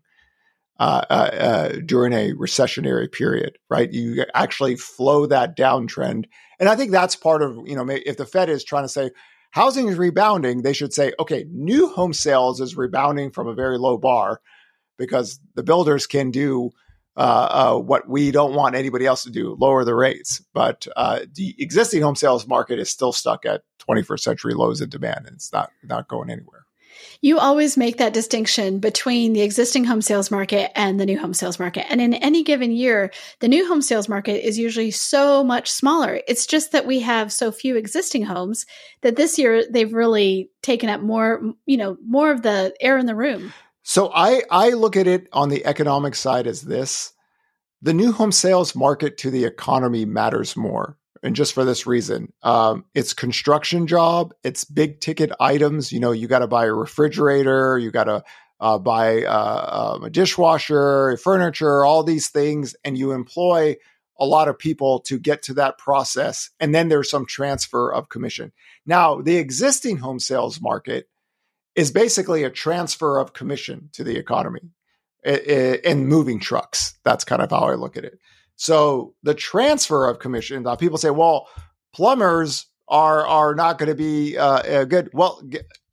uh, 0.80 1.02
uh, 1.10 1.14
uh, 1.14 1.70
during 1.86 2.14
a 2.14 2.32
recessionary 2.32 3.12
period, 3.12 3.58
right? 3.70 3.92
You 3.92 4.24
actually 4.34 4.78
flow 4.78 5.26
that 5.26 5.58
downtrend. 5.58 6.24
And 6.58 6.70
I 6.70 6.78
think 6.78 6.92
that's 6.92 7.18
part 7.18 7.44
of, 7.44 7.58
you 7.66 7.76
know, 7.76 7.86
if 7.90 8.16
the 8.16 8.26
Fed 8.26 8.50
is 8.50 8.64
trying 8.64 8.86
to 8.86 8.90
say 8.90 9.12
housing 9.50 9.90
is 9.90 9.98
rebounding, 9.98 10.62
they 10.62 10.72
should 10.72 10.94
say, 10.94 11.12
okay, 11.20 11.46
new 11.52 11.90
home 11.90 12.14
sales 12.14 12.62
is 12.62 12.78
rebounding 12.78 13.30
from 13.30 13.50
a 13.50 13.54
very 13.54 13.78
low 13.78 13.98
bar 13.98 14.40
because 14.98 15.42
the 15.56 15.64
builders 15.64 16.08
can 16.08 16.32
do 16.32 16.72
uh, 17.18 17.74
uh, 17.76 17.80
what 17.80 18.08
we 18.08 18.32
don't 18.32 18.54
want 18.54 18.76
anybody 18.76 19.06
else 19.06 19.24
to 19.24 19.32
do, 19.32 19.56
lower 19.60 19.84
the 19.84 19.96
rates. 19.96 20.44
But 20.54 20.88
uh, 20.96 21.22
the 21.34 21.56
existing 21.60 22.02
home 22.02 22.16
sales 22.16 22.48
market 22.48 22.80
is 22.80 22.90
still 22.90 23.12
stuck 23.12 23.46
at 23.46 23.64
21st 23.90 24.20
century 24.20 24.54
lows 24.54 24.82
in 24.82 24.90
demand, 24.90 25.26
and 25.26 25.36
it's 25.36 25.52
not 25.52 25.72
not 25.84 26.08
going 26.08 26.30
anywhere. 26.30 26.66
You 27.22 27.40
always 27.40 27.78
make 27.78 27.98
that 27.98 28.14
distinction 28.14 28.80
between 28.80 29.34
the 29.34 29.42
existing 29.42 29.86
home 29.86 30.02
sales 30.02 30.32
market 30.32 30.72
and 30.78 31.00
the 31.00 31.06
new 31.06 31.20
home 31.20 31.34
sales 31.34 31.60
market. 31.60 31.90
And 31.90 32.02
in 32.02 32.14
any 32.16 32.44
given 32.44 32.72
year, 32.72 33.12
the 33.40 33.48
new 33.48 33.68
home 33.68 33.82
sales 33.82 34.10
market 34.10 34.46
is 34.46 34.58
usually 34.58 34.92
so 34.92 35.44
much 35.44 35.70
smaller. 35.70 36.22
It's 36.28 36.46
just 36.46 36.72
that 36.72 36.86
we 36.86 37.00
have 37.02 37.32
so 37.32 37.52
few 37.52 37.76
existing 37.76 38.24
homes 38.24 38.66
that 39.02 39.16
this 39.16 39.38
year 39.38 39.64
they've 39.70 39.94
really 39.94 40.50
taken 40.62 40.90
up 40.90 41.02
more, 41.02 41.42
you 41.66 41.78
know, 41.78 41.98
more 42.06 42.32
of 42.32 42.42
the 42.42 42.74
air 42.80 42.98
in 42.98 43.06
the 43.06 43.16
room. 43.16 43.54
So 43.84 44.12
I 44.14 44.44
I 44.50 44.70
look 44.70 44.96
at 44.96 45.08
it 45.08 45.28
on 45.34 45.50
the 45.50 45.66
economic 45.66 46.16
side 46.16 46.48
as 46.48 46.62
this. 46.62 47.14
The 47.82 47.94
new 47.94 48.12
home 48.12 48.32
sales 48.32 48.76
market 48.76 49.18
to 49.20 49.32
the 49.32 49.46
economy 49.46 50.06
matters 50.06 50.56
more 50.56 50.98
and 51.24 51.36
just 51.36 51.54
for 51.54 51.66
this 51.66 51.88
reason 51.88 52.32
um, 52.44 52.86
it's 52.94 53.14
construction 53.14 53.88
job 53.88 54.34
it's 54.44 54.64
big 54.64 55.00
ticket 55.00 55.32
items 55.40 55.92
you 55.92 56.00
know 56.00 56.12
you 56.12 56.28
got 56.28 56.40
to 56.40 56.48
buy 56.48 56.66
a 56.66 56.74
refrigerator 56.74 57.78
you 57.78 57.92
got 57.92 58.06
to 58.06 58.24
uh, 58.60 58.78
buy 58.78 59.24
uh, 59.24 59.94
um, 59.96 60.04
a 60.04 60.10
dishwasher 60.10 61.18
furniture 61.18 61.84
all 61.86 62.04
these 62.04 62.30
things 62.30 62.76
and 62.84 62.98
you 62.98 63.12
employ 63.12 63.76
a 64.22 64.26
lot 64.26 64.48
of 64.48 64.60
people 64.60 65.00
to 65.00 65.18
get 65.18 65.42
to 65.42 65.56
that 65.56 65.80
process. 65.80 66.52
And 66.60 66.76
then 66.76 66.90
there's 66.90 67.10
some 67.10 67.26
transfer 67.26 67.92
of 67.92 68.10
commission. 68.10 68.54
Now, 68.86 69.20
the 69.20 69.38
existing 69.38 69.98
home 69.98 70.20
sales 70.20 70.62
market 70.62 71.10
is 71.76 71.92
basically 71.92 72.44
a 72.44 72.50
transfer 72.50 73.20
of 73.20 73.34
commission 73.34 73.90
to 73.94 74.04
the 74.04 74.18
economy 74.18 74.72
eh, 75.24 75.40
eh, 75.46 75.78
in 75.84 76.08
moving 76.08 76.40
trucks. 76.40 76.98
That's 77.04 77.24
kind 77.24 77.42
of 77.42 77.50
how 77.52 77.70
I 77.70 77.76
look 77.76 77.98
at 77.98 78.06
it. 78.06 78.20
So 78.56 79.16
the 79.24 79.34
transfer 79.34 80.08
of 80.08 80.20
commission, 80.20 80.68
uh, 80.68 80.76
people 80.76 80.98
say, 80.98 81.10
well, 81.10 81.48
plumbers 81.94 82.66
are 82.88 83.26
are 83.26 83.56
not 83.56 83.78
going 83.78 83.90
to 83.90 83.96
be 83.96 84.38
uh, 84.38 84.60
eh, 84.60 84.84
good. 84.86 85.10
Well, 85.14 85.42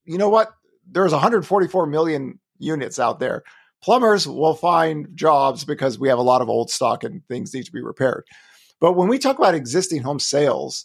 you 0.04 0.18
know 0.18 0.28
what? 0.28 0.52
There's 0.90 1.12
144 1.12 1.86
million 1.86 2.40
units 2.58 2.98
out 2.98 3.20
there. 3.20 3.44
Plumbers 3.82 4.26
will 4.26 4.54
find 4.54 5.08
jobs 5.14 5.64
because 5.64 5.98
we 5.98 6.08
have 6.08 6.18
a 6.18 6.22
lot 6.22 6.42
of 6.42 6.48
old 6.48 6.70
stock 6.70 7.04
and 7.04 7.24
things 7.28 7.54
need 7.54 7.64
to 7.66 7.72
be 7.72 7.80
repaired. 7.80 8.24
But 8.80 8.94
when 8.94 9.08
we 9.08 9.18
talk 9.18 9.38
about 9.38 9.54
existing 9.54 10.02
home 10.02 10.18
sales, 10.18 10.84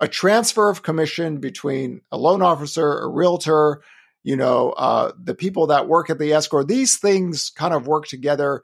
a 0.00 0.08
transfer 0.08 0.68
of 0.68 0.82
commission 0.82 1.38
between 1.38 2.00
a 2.10 2.18
loan 2.18 2.42
officer, 2.42 2.98
a 2.98 3.08
realtor, 3.08 3.82
you 4.22 4.36
know, 4.36 4.70
uh, 4.72 5.12
the 5.20 5.34
people 5.34 5.66
that 5.68 5.88
work 5.88 6.10
at 6.10 6.18
the 6.18 6.32
escrow, 6.32 6.62
these 6.62 6.98
things 6.98 7.50
kind 7.50 7.74
of 7.74 7.86
work 7.86 8.06
together, 8.06 8.62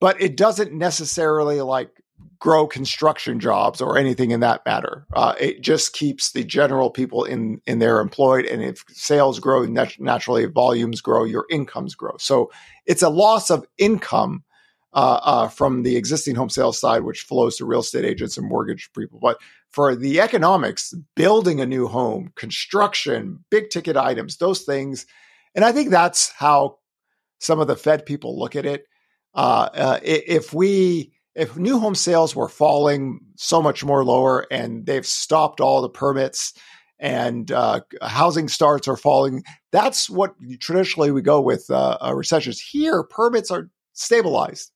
but 0.00 0.20
it 0.20 0.36
doesn't 0.36 0.72
necessarily 0.72 1.60
like 1.60 1.90
grow 2.38 2.66
construction 2.66 3.40
jobs 3.40 3.80
or 3.80 3.98
anything 3.98 4.30
in 4.30 4.40
that 4.40 4.64
matter. 4.64 5.06
Uh, 5.12 5.34
it 5.40 5.60
just 5.60 5.92
keeps 5.92 6.32
the 6.32 6.44
general 6.44 6.90
people 6.90 7.24
in 7.24 7.60
in 7.66 7.78
there 7.78 8.00
employed, 8.00 8.44
and 8.46 8.62
if 8.62 8.84
sales 8.88 9.40
grow 9.40 9.64
nat- 9.64 10.00
naturally, 10.00 10.46
volumes 10.46 11.00
grow, 11.00 11.24
your 11.24 11.46
incomes 11.50 11.94
grow. 11.94 12.16
So 12.18 12.50
it's 12.86 13.02
a 13.02 13.10
loss 13.10 13.50
of 13.50 13.66
income 13.76 14.44
uh, 14.98 15.20
uh, 15.22 15.48
from 15.48 15.84
the 15.84 15.96
existing 15.96 16.34
home 16.34 16.50
sales 16.50 16.80
side, 16.80 17.04
which 17.04 17.20
flows 17.20 17.56
to 17.56 17.64
real 17.64 17.78
estate 17.78 18.04
agents 18.04 18.36
and 18.36 18.48
mortgage 18.48 18.90
people. 18.98 19.20
But 19.22 19.38
for 19.70 19.94
the 19.94 20.20
economics, 20.20 20.92
building 21.14 21.60
a 21.60 21.66
new 21.66 21.86
home, 21.86 22.32
construction, 22.34 23.44
big 23.48 23.70
ticket 23.70 23.96
items, 23.96 24.38
those 24.38 24.62
things, 24.62 25.06
and 25.54 25.64
I 25.64 25.70
think 25.70 25.90
that's 25.90 26.32
how 26.32 26.78
some 27.38 27.60
of 27.60 27.68
the 27.68 27.76
Fed 27.76 28.06
people 28.06 28.40
look 28.40 28.56
at 28.56 28.66
it. 28.66 28.86
Uh, 29.34 29.68
uh, 29.72 30.00
if 30.02 30.52
we 30.52 31.12
if 31.36 31.56
new 31.56 31.78
home 31.78 31.94
sales 31.94 32.34
were 32.34 32.48
falling 32.48 33.20
so 33.36 33.62
much 33.62 33.84
more 33.84 34.04
lower 34.04 34.46
and 34.50 34.84
they've 34.84 35.06
stopped 35.06 35.60
all 35.60 35.80
the 35.80 35.88
permits 35.88 36.54
and 36.98 37.52
uh, 37.52 37.82
housing 38.02 38.48
starts 38.48 38.88
are 38.88 38.96
falling, 38.96 39.44
that's 39.70 40.10
what 40.10 40.34
traditionally 40.58 41.12
we 41.12 41.22
go 41.22 41.40
with 41.40 41.70
uh, 41.70 42.12
recessions. 42.12 42.60
Here, 42.60 43.04
permits 43.04 43.52
are 43.52 43.70
stabilized. 43.92 44.72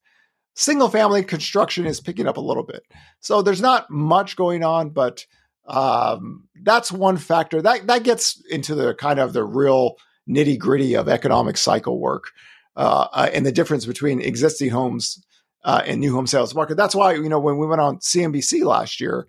Single 0.55 0.89
family 0.89 1.23
construction 1.23 1.85
is 1.85 1.99
picking 1.99 2.27
up 2.27 2.37
a 2.37 2.41
little 2.41 2.63
bit. 2.63 2.83
So 3.19 3.41
there's 3.41 3.61
not 3.61 3.89
much 3.89 4.35
going 4.35 4.63
on, 4.63 4.89
but 4.89 5.25
um, 5.67 6.47
that's 6.61 6.91
one 6.91 7.17
factor. 7.17 7.61
That, 7.61 7.87
that 7.87 8.03
gets 8.03 8.41
into 8.49 8.75
the 8.75 8.93
kind 8.93 9.19
of 9.19 9.33
the 9.33 9.43
real 9.43 9.95
nitty 10.29 10.57
gritty 10.57 10.95
of 10.95 11.09
economic 11.09 11.57
cycle 11.57 11.99
work 11.99 12.31
uh, 12.75 13.07
uh, 13.13 13.29
and 13.33 13.45
the 13.45 13.51
difference 13.51 13.85
between 13.85 14.21
existing 14.21 14.69
homes 14.69 15.23
uh, 15.63 15.81
and 15.85 15.99
new 15.99 16.13
home 16.13 16.27
sales 16.27 16.55
market. 16.55 16.75
That's 16.75 16.95
why, 16.95 17.13
you 17.13 17.29
know, 17.29 17.39
when 17.39 17.57
we 17.57 17.67
went 17.67 17.81
on 17.81 17.97
CNBC 17.97 18.63
last 18.65 18.99
year, 18.99 19.27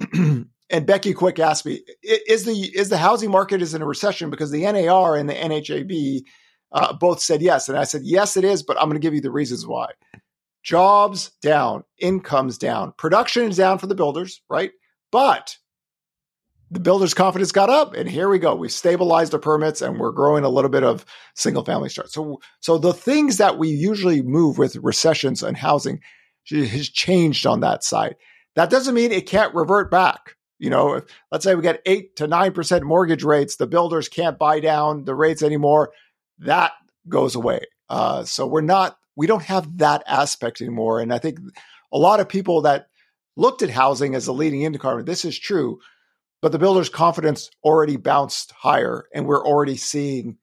and 0.14 0.86
Becky 0.86 1.12
Quick 1.12 1.38
asked 1.38 1.66
me, 1.66 1.80
"Is 2.02 2.44
the 2.44 2.52
is 2.52 2.88
the 2.88 2.98
housing 2.98 3.30
market 3.30 3.62
is 3.62 3.74
in 3.74 3.82
a 3.82 3.86
recession?" 3.86 4.30
Because 4.30 4.50
the 4.50 4.70
NAR 4.70 5.16
and 5.16 5.28
the 5.28 5.34
NAHB 5.34 6.22
uh, 6.72 6.92
both 6.94 7.20
said 7.20 7.42
yes, 7.42 7.68
and 7.68 7.78
I 7.78 7.84
said 7.84 8.02
yes, 8.04 8.36
it 8.36 8.44
is. 8.44 8.62
But 8.62 8.76
I'm 8.78 8.88
going 8.88 9.00
to 9.00 9.04
give 9.04 9.14
you 9.14 9.20
the 9.20 9.30
reasons 9.30 9.66
why. 9.66 9.90
Jobs 10.64 11.30
down, 11.42 11.84
incomes 11.98 12.58
down, 12.58 12.94
production 12.96 13.50
is 13.50 13.56
down 13.58 13.78
for 13.78 13.86
the 13.86 13.94
builders, 13.94 14.40
right? 14.48 14.72
But 15.12 15.56
the 16.70 16.80
builder's 16.80 17.14
confidence 17.14 17.52
got 17.52 17.70
up 17.70 17.94
and 17.94 18.08
here 18.08 18.28
we 18.28 18.38
go. 18.38 18.54
We've 18.54 18.72
stabilized 18.72 19.32
the 19.32 19.38
permits 19.38 19.82
and 19.82 19.98
we're 19.98 20.10
growing 20.10 20.42
a 20.42 20.48
little 20.48 20.70
bit 20.70 20.82
of 20.82 21.04
single 21.34 21.64
family 21.64 21.88
starts. 21.88 22.14
So 22.14 22.40
so 22.60 22.78
the 22.78 22.92
things 22.92 23.36
that 23.36 23.58
we 23.58 23.68
usually 23.68 24.22
move 24.22 24.58
with 24.58 24.76
recessions 24.76 25.42
and 25.42 25.56
housing 25.56 26.00
has 26.50 26.88
changed 26.88 27.46
on 27.46 27.60
that 27.60 27.84
side. 27.84 28.16
That 28.56 28.70
doesn't 28.70 28.94
mean 28.94 29.12
it 29.12 29.26
can't 29.26 29.54
revert 29.54 29.90
back. 29.90 30.36
You 30.58 30.70
know 30.70 30.94
if, 30.94 31.04
let's 31.30 31.44
say 31.44 31.54
we 31.54 31.62
get 31.62 31.82
8 31.86 32.16
to 32.16 32.26
9% 32.26 32.82
mortgage 32.82 33.22
rates 33.22 33.56
the 33.56 33.66
builders 33.66 34.08
can't 34.08 34.38
buy 34.38 34.60
down 34.60 35.04
the 35.04 35.14
rates 35.14 35.42
anymore. 35.42 35.92
That 36.38 36.72
goes 37.08 37.34
away. 37.34 37.60
Uh, 37.88 38.24
so 38.24 38.46
we're 38.46 38.62
not 38.62 38.96
we 39.16 39.26
don't 39.26 39.42
have 39.42 39.78
that 39.78 40.02
aspect 40.06 40.60
anymore 40.60 41.00
and 41.00 41.12
i 41.12 41.18
think 41.18 41.38
a 41.92 41.98
lot 41.98 42.20
of 42.20 42.28
people 42.28 42.62
that 42.62 42.86
looked 43.36 43.62
at 43.62 43.70
housing 43.70 44.14
as 44.14 44.26
a 44.26 44.32
leading 44.32 44.62
indicator 44.62 45.02
this 45.02 45.24
is 45.24 45.38
true 45.38 45.78
but 46.44 46.52
the 46.52 46.58
builder's 46.58 46.90
confidence 46.90 47.48
already 47.64 47.96
bounced 47.96 48.50
higher, 48.50 49.06
and 49.14 49.24
we're 49.24 49.46
already 49.46 49.78
seeing 49.78 50.36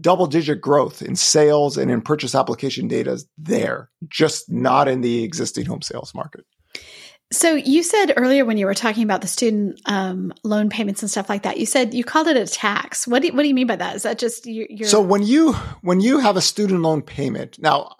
double 0.00 0.26
digit 0.26 0.62
growth 0.62 1.02
in 1.02 1.16
sales 1.16 1.76
and 1.76 1.90
in 1.90 2.00
purchase 2.00 2.34
application 2.34 2.88
data 2.88 3.22
there, 3.36 3.90
just 4.08 4.50
not 4.50 4.88
in 4.88 5.02
the 5.02 5.22
existing 5.24 5.66
home 5.66 5.82
sales 5.82 6.14
market. 6.14 6.46
So 7.30 7.54
you 7.54 7.82
said 7.82 8.14
earlier 8.16 8.44
when 8.46 8.56
you 8.56 8.64
were 8.64 8.74
talking 8.74 9.02
about 9.02 9.20
the 9.20 9.26
student 9.26 9.80
um, 9.84 10.32
loan 10.44 10.70
payments 10.70 11.02
and 11.02 11.10
stuff 11.10 11.28
like 11.28 11.42
that, 11.42 11.58
you 11.58 11.66
said 11.66 11.92
you 11.92 12.02
called 12.02 12.26
it 12.26 12.36
a 12.36 12.46
tax. 12.46 13.06
What 13.06 13.20
do 13.20 13.28
you, 13.28 13.34
what 13.34 13.42
do 13.42 13.48
you 13.48 13.54
mean 13.54 13.66
by 13.66 13.76
that? 13.76 13.96
Is 13.96 14.04
that 14.04 14.18
just 14.18 14.46
your? 14.46 14.88
So 14.88 15.02
when 15.02 15.22
you 15.22 15.52
when 15.82 16.00
you 16.00 16.20
have 16.20 16.36
a 16.36 16.40
student 16.40 16.80
loan 16.80 17.02
payment 17.02 17.58
now, 17.58 17.96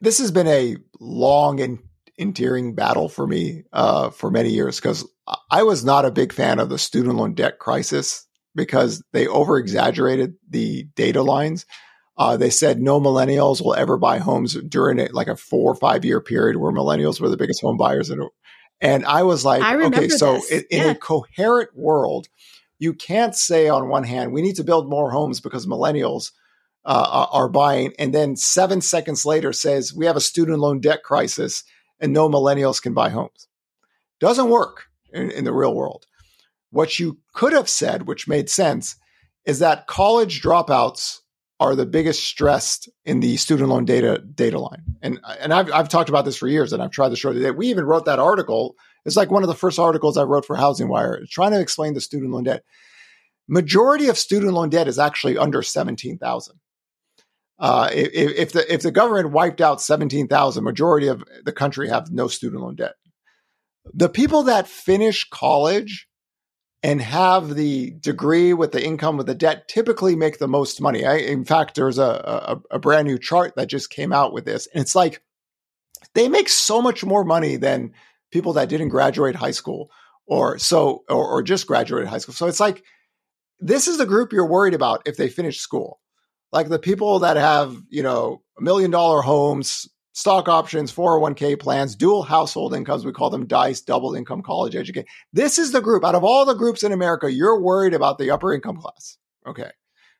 this 0.00 0.18
has 0.18 0.30
been 0.30 0.46
a 0.46 0.76
long 1.00 1.60
and 1.60 1.78
endearing 2.18 2.74
battle 2.74 3.08
for 3.08 3.26
me 3.26 3.62
uh, 3.72 4.10
for 4.10 4.30
many 4.30 4.50
years 4.50 4.76
because 4.76 5.08
I 5.50 5.62
was 5.62 5.84
not 5.84 6.04
a 6.04 6.10
big 6.10 6.32
fan 6.32 6.58
of 6.58 6.68
the 6.68 6.78
student 6.78 7.16
loan 7.16 7.34
debt 7.34 7.58
crisis 7.58 8.26
because 8.54 9.02
they 9.12 9.26
over 9.26 9.56
exaggerated 9.56 10.34
the 10.50 10.84
data 10.96 11.22
lines. 11.22 11.64
Uh, 12.18 12.36
they 12.36 12.50
said 12.50 12.80
no 12.80 13.00
millennials 13.00 13.62
will 13.62 13.74
ever 13.74 13.96
buy 13.96 14.18
homes 14.18 14.54
during 14.54 14.98
a, 14.98 15.08
like 15.12 15.28
a 15.28 15.36
four 15.36 15.70
or 15.70 15.76
five 15.76 16.04
year 16.04 16.20
period 16.20 16.56
where 16.56 16.72
millennials 16.72 17.20
were 17.20 17.28
the 17.28 17.36
biggest 17.36 17.60
home 17.60 17.76
buyers. 17.76 18.10
And, 18.10 18.22
and 18.80 19.04
I 19.06 19.22
was 19.22 19.44
like, 19.44 19.62
I 19.62 19.76
okay, 19.84 20.08
so 20.08 20.40
in, 20.50 20.64
in 20.70 20.88
a 20.90 20.94
coherent 20.96 21.76
world, 21.76 22.28
you 22.80 22.92
can't 22.92 23.36
say 23.36 23.68
on 23.68 23.88
one 23.88 24.02
hand, 24.02 24.32
we 24.32 24.42
need 24.42 24.56
to 24.56 24.64
build 24.64 24.90
more 24.90 25.12
homes 25.12 25.40
because 25.40 25.66
millennials 25.66 26.32
uh, 26.84 27.26
are 27.30 27.48
buying. 27.48 27.92
And 28.00 28.12
then 28.12 28.34
seven 28.34 28.80
seconds 28.80 29.24
later 29.24 29.52
says 29.52 29.94
we 29.94 30.06
have 30.06 30.16
a 30.16 30.20
student 30.20 30.58
loan 30.58 30.80
debt 30.80 31.04
crisis 31.04 31.62
and 32.00 32.12
no 32.12 32.28
millennials 32.28 32.82
can 32.82 32.94
buy 32.94 33.10
homes. 33.10 33.46
Doesn't 34.18 34.50
work 34.50 34.86
in, 35.12 35.30
in 35.30 35.44
the 35.44 35.52
real 35.52 35.74
world. 35.74 36.06
What 36.70 36.98
you 36.98 37.18
could 37.32 37.52
have 37.52 37.68
said, 37.68 38.06
which 38.06 38.28
made 38.28 38.50
sense, 38.50 38.96
is 39.44 39.60
that 39.60 39.86
college 39.86 40.42
dropouts 40.42 41.20
are 41.60 41.74
the 41.74 41.86
biggest 41.86 42.24
stressed 42.24 42.88
in 43.04 43.20
the 43.20 43.36
student 43.36 43.68
loan 43.68 43.84
data 43.84 44.18
data 44.18 44.58
line. 44.58 44.82
And 45.02 45.20
and 45.40 45.52
I've 45.52 45.72
I've 45.72 45.88
talked 45.88 46.08
about 46.08 46.24
this 46.24 46.36
for 46.36 46.48
years, 46.48 46.72
and 46.72 46.82
I've 46.82 46.90
tried 46.90 47.10
to 47.10 47.16
show 47.16 47.32
that 47.32 47.56
we 47.56 47.68
even 47.68 47.84
wrote 47.84 48.04
that 48.04 48.18
article. 48.18 48.76
It's 49.04 49.16
like 49.16 49.30
one 49.30 49.42
of 49.42 49.48
the 49.48 49.54
first 49.54 49.78
articles 49.78 50.16
I 50.16 50.22
wrote 50.24 50.44
for 50.44 50.56
HousingWire, 50.56 51.28
trying 51.30 51.52
to 51.52 51.60
explain 51.60 51.94
the 51.94 52.00
student 52.00 52.32
loan 52.32 52.44
debt. 52.44 52.62
Majority 53.48 54.08
of 54.08 54.18
student 54.18 54.52
loan 54.52 54.68
debt 54.68 54.88
is 54.88 54.98
actually 54.98 55.38
under 55.38 55.62
seventeen 55.62 56.18
thousand. 56.18 56.56
Uh, 57.58 57.88
if, 57.92 58.12
if, 58.36 58.52
the 58.52 58.72
if 58.72 58.82
the 58.82 58.90
government 58.90 59.32
wiped 59.32 59.60
out 59.60 59.80
seventeen 59.80 60.28
thousand, 60.28 60.64
majority 60.64 61.08
of 61.08 61.24
the 61.44 61.52
country 61.52 61.88
have 61.88 62.10
no 62.10 62.28
student 62.28 62.62
loan 62.62 62.76
debt. 62.76 62.94
The 63.94 64.08
people 64.08 64.44
that 64.44 64.68
finish 64.68 65.28
college 65.28 66.07
and 66.82 67.00
have 67.02 67.54
the 67.54 67.90
degree 68.00 68.52
with 68.52 68.72
the 68.72 68.84
income 68.84 69.16
with 69.16 69.26
the 69.26 69.34
debt 69.34 69.66
typically 69.68 70.14
make 70.14 70.38
the 70.38 70.48
most 70.48 70.80
money. 70.80 71.04
I, 71.04 71.16
in 71.16 71.44
fact, 71.44 71.74
there's 71.74 71.98
a, 71.98 72.60
a, 72.70 72.76
a 72.76 72.78
brand 72.78 73.08
new 73.08 73.18
chart 73.18 73.56
that 73.56 73.68
just 73.68 73.90
came 73.90 74.12
out 74.12 74.32
with 74.32 74.44
this, 74.44 74.68
and 74.72 74.80
it's 74.80 74.94
like 74.94 75.22
they 76.14 76.28
make 76.28 76.48
so 76.48 76.80
much 76.80 77.04
more 77.04 77.24
money 77.24 77.56
than 77.56 77.92
people 78.30 78.52
that 78.54 78.68
didn't 78.68 78.90
graduate 78.90 79.34
high 79.34 79.50
school 79.50 79.90
or 80.26 80.58
so 80.58 81.04
or, 81.08 81.26
or 81.26 81.42
just 81.42 81.66
graduated 81.66 82.08
high 82.08 82.18
school. 82.18 82.34
So 82.34 82.46
it's 82.46 82.60
like 82.60 82.82
this 83.58 83.88
is 83.88 83.98
the 83.98 84.06
group 84.06 84.32
you're 84.32 84.46
worried 84.46 84.74
about 84.74 85.02
if 85.06 85.16
they 85.16 85.28
finish 85.28 85.58
school 85.58 86.00
like 86.52 86.68
the 86.68 86.78
people 86.78 87.20
that 87.20 87.36
have, 87.36 87.76
you 87.88 88.02
know, 88.02 88.42
a 88.58 88.62
million 88.62 88.90
dollar 88.90 89.22
homes, 89.22 89.88
stock 90.18 90.48
options, 90.48 90.92
401k 90.92 91.60
plans, 91.60 91.94
dual 91.94 92.24
household 92.24 92.74
incomes, 92.74 93.06
we 93.06 93.12
call 93.12 93.30
them 93.30 93.46
DICE, 93.46 93.80
double 93.82 94.16
income 94.16 94.42
college 94.42 94.74
education. 94.74 95.06
This 95.32 95.60
is 95.60 95.70
the 95.70 95.80
group 95.80 96.04
out 96.04 96.16
of 96.16 96.24
all 96.24 96.44
the 96.44 96.54
groups 96.54 96.82
in 96.82 96.90
America, 96.90 97.32
you're 97.32 97.60
worried 97.60 97.94
about 97.94 98.18
the 98.18 98.32
upper 98.32 98.52
income 98.52 98.78
class. 98.78 99.16
Okay. 99.46 99.70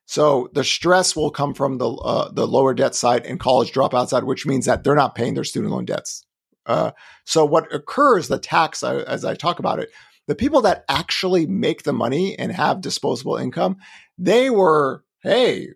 So 0.07 0.51
the 0.53 0.63
stress 0.63 1.17
will 1.17 1.33
come 1.33 1.53
from 1.53 1.79
the 1.79 1.91
uh, 1.91 2.31
the 2.31 2.47
lower 2.47 2.75
debt 2.75 2.95
side 2.95 3.27
and 3.27 3.41
college 3.41 3.73
dropout 3.73 4.09
side, 4.09 4.23
which 4.23 4.47
means 4.47 4.67
that 4.67 4.85
they're 4.85 4.95
not 4.95 5.17
paying 5.17 5.35
their 5.35 5.43
student 5.43 5.73
loan 5.73 5.85
debts. 5.85 6.25
Uh, 6.65 6.93
so 7.25 7.45
what 7.45 7.75
occurs, 7.75 8.29
the 8.29 8.39
tax, 8.39 8.85
uh, 8.85 9.05
as 9.07 9.25
I 9.25 9.35
talk 9.35 9.59
about 9.59 9.81
it, 9.81 9.91
the 10.29 10.37
people 10.37 10.61
that 10.61 10.85
actually 10.89 11.47
make 11.47 11.83
the 11.83 11.93
money 11.93 12.39
and 12.39 12.53
have 12.53 12.81
disposable 12.81 13.37
income, 13.37 13.79
they 14.17 14.49
were, 14.49 15.03
hey, 15.23 15.71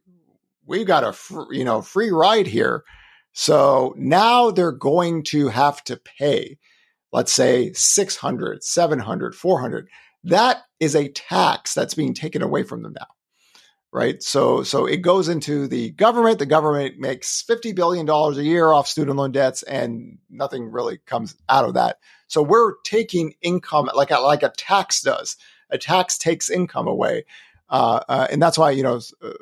we've 0.64 0.86
got 0.86 1.02
a 1.02 1.12
fr- 1.12 1.52
you 1.52 1.64
know 1.64 1.82
free 1.82 2.10
ride 2.10 2.46
here 2.46 2.84
So 3.32 3.94
now 3.96 4.50
they're 4.50 4.72
going 4.72 5.22
to 5.24 5.48
have 5.48 5.82
to 5.84 5.96
pay, 5.96 6.58
let's 7.12 7.32
say 7.32 7.72
600, 7.72 8.62
700, 8.62 9.34
400. 9.34 9.88
That 10.24 10.62
is 10.78 10.94
a 10.94 11.08
tax 11.08 11.74
that's 11.74 11.94
being 11.94 12.14
taken 12.14 12.42
away 12.42 12.62
from 12.62 12.82
them 12.82 12.94
now. 12.98 13.06
Right. 13.94 14.22
So, 14.22 14.62
so 14.62 14.86
it 14.86 15.02
goes 15.02 15.28
into 15.28 15.68
the 15.68 15.90
government. 15.90 16.38
The 16.38 16.46
government 16.46 16.98
makes 16.98 17.42
$50 17.42 17.74
billion 17.74 18.08
a 18.08 18.32
year 18.40 18.72
off 18.72 18.88
student 18.88 19.18
loan 19.18 19.32
debts 19.32 19.62
and 19.64 20.16
nothing 20.30 20.70
really 20.70 20.98
comes 21.04 21.34
out 21.46 21.66
of 21.66 21.74
that. 21.74 21.98
So 22.26 22.42
we're 22.42 22.76
taking 22.84 23.34
income 23.42 23.90
like 23.94 24.10
a, 24.10 24.18
like 24.18 24.42
a 24.42 24.48
tax 24.48 25.02
does. 25.02 25.36
A 25.68 25.76
tax 25.76 26.16
takes 26.16 26.48
income 26.48 26.86
away. 26.86 27.26
Uh, 27.68 28.00
uh, 28.08 28.26
and 28.30 28.40
that's 28.40 28.56
why, 28.56 28.70
you 28.70 28.82
know, 28.82 29.00
uh, 29.22 29.32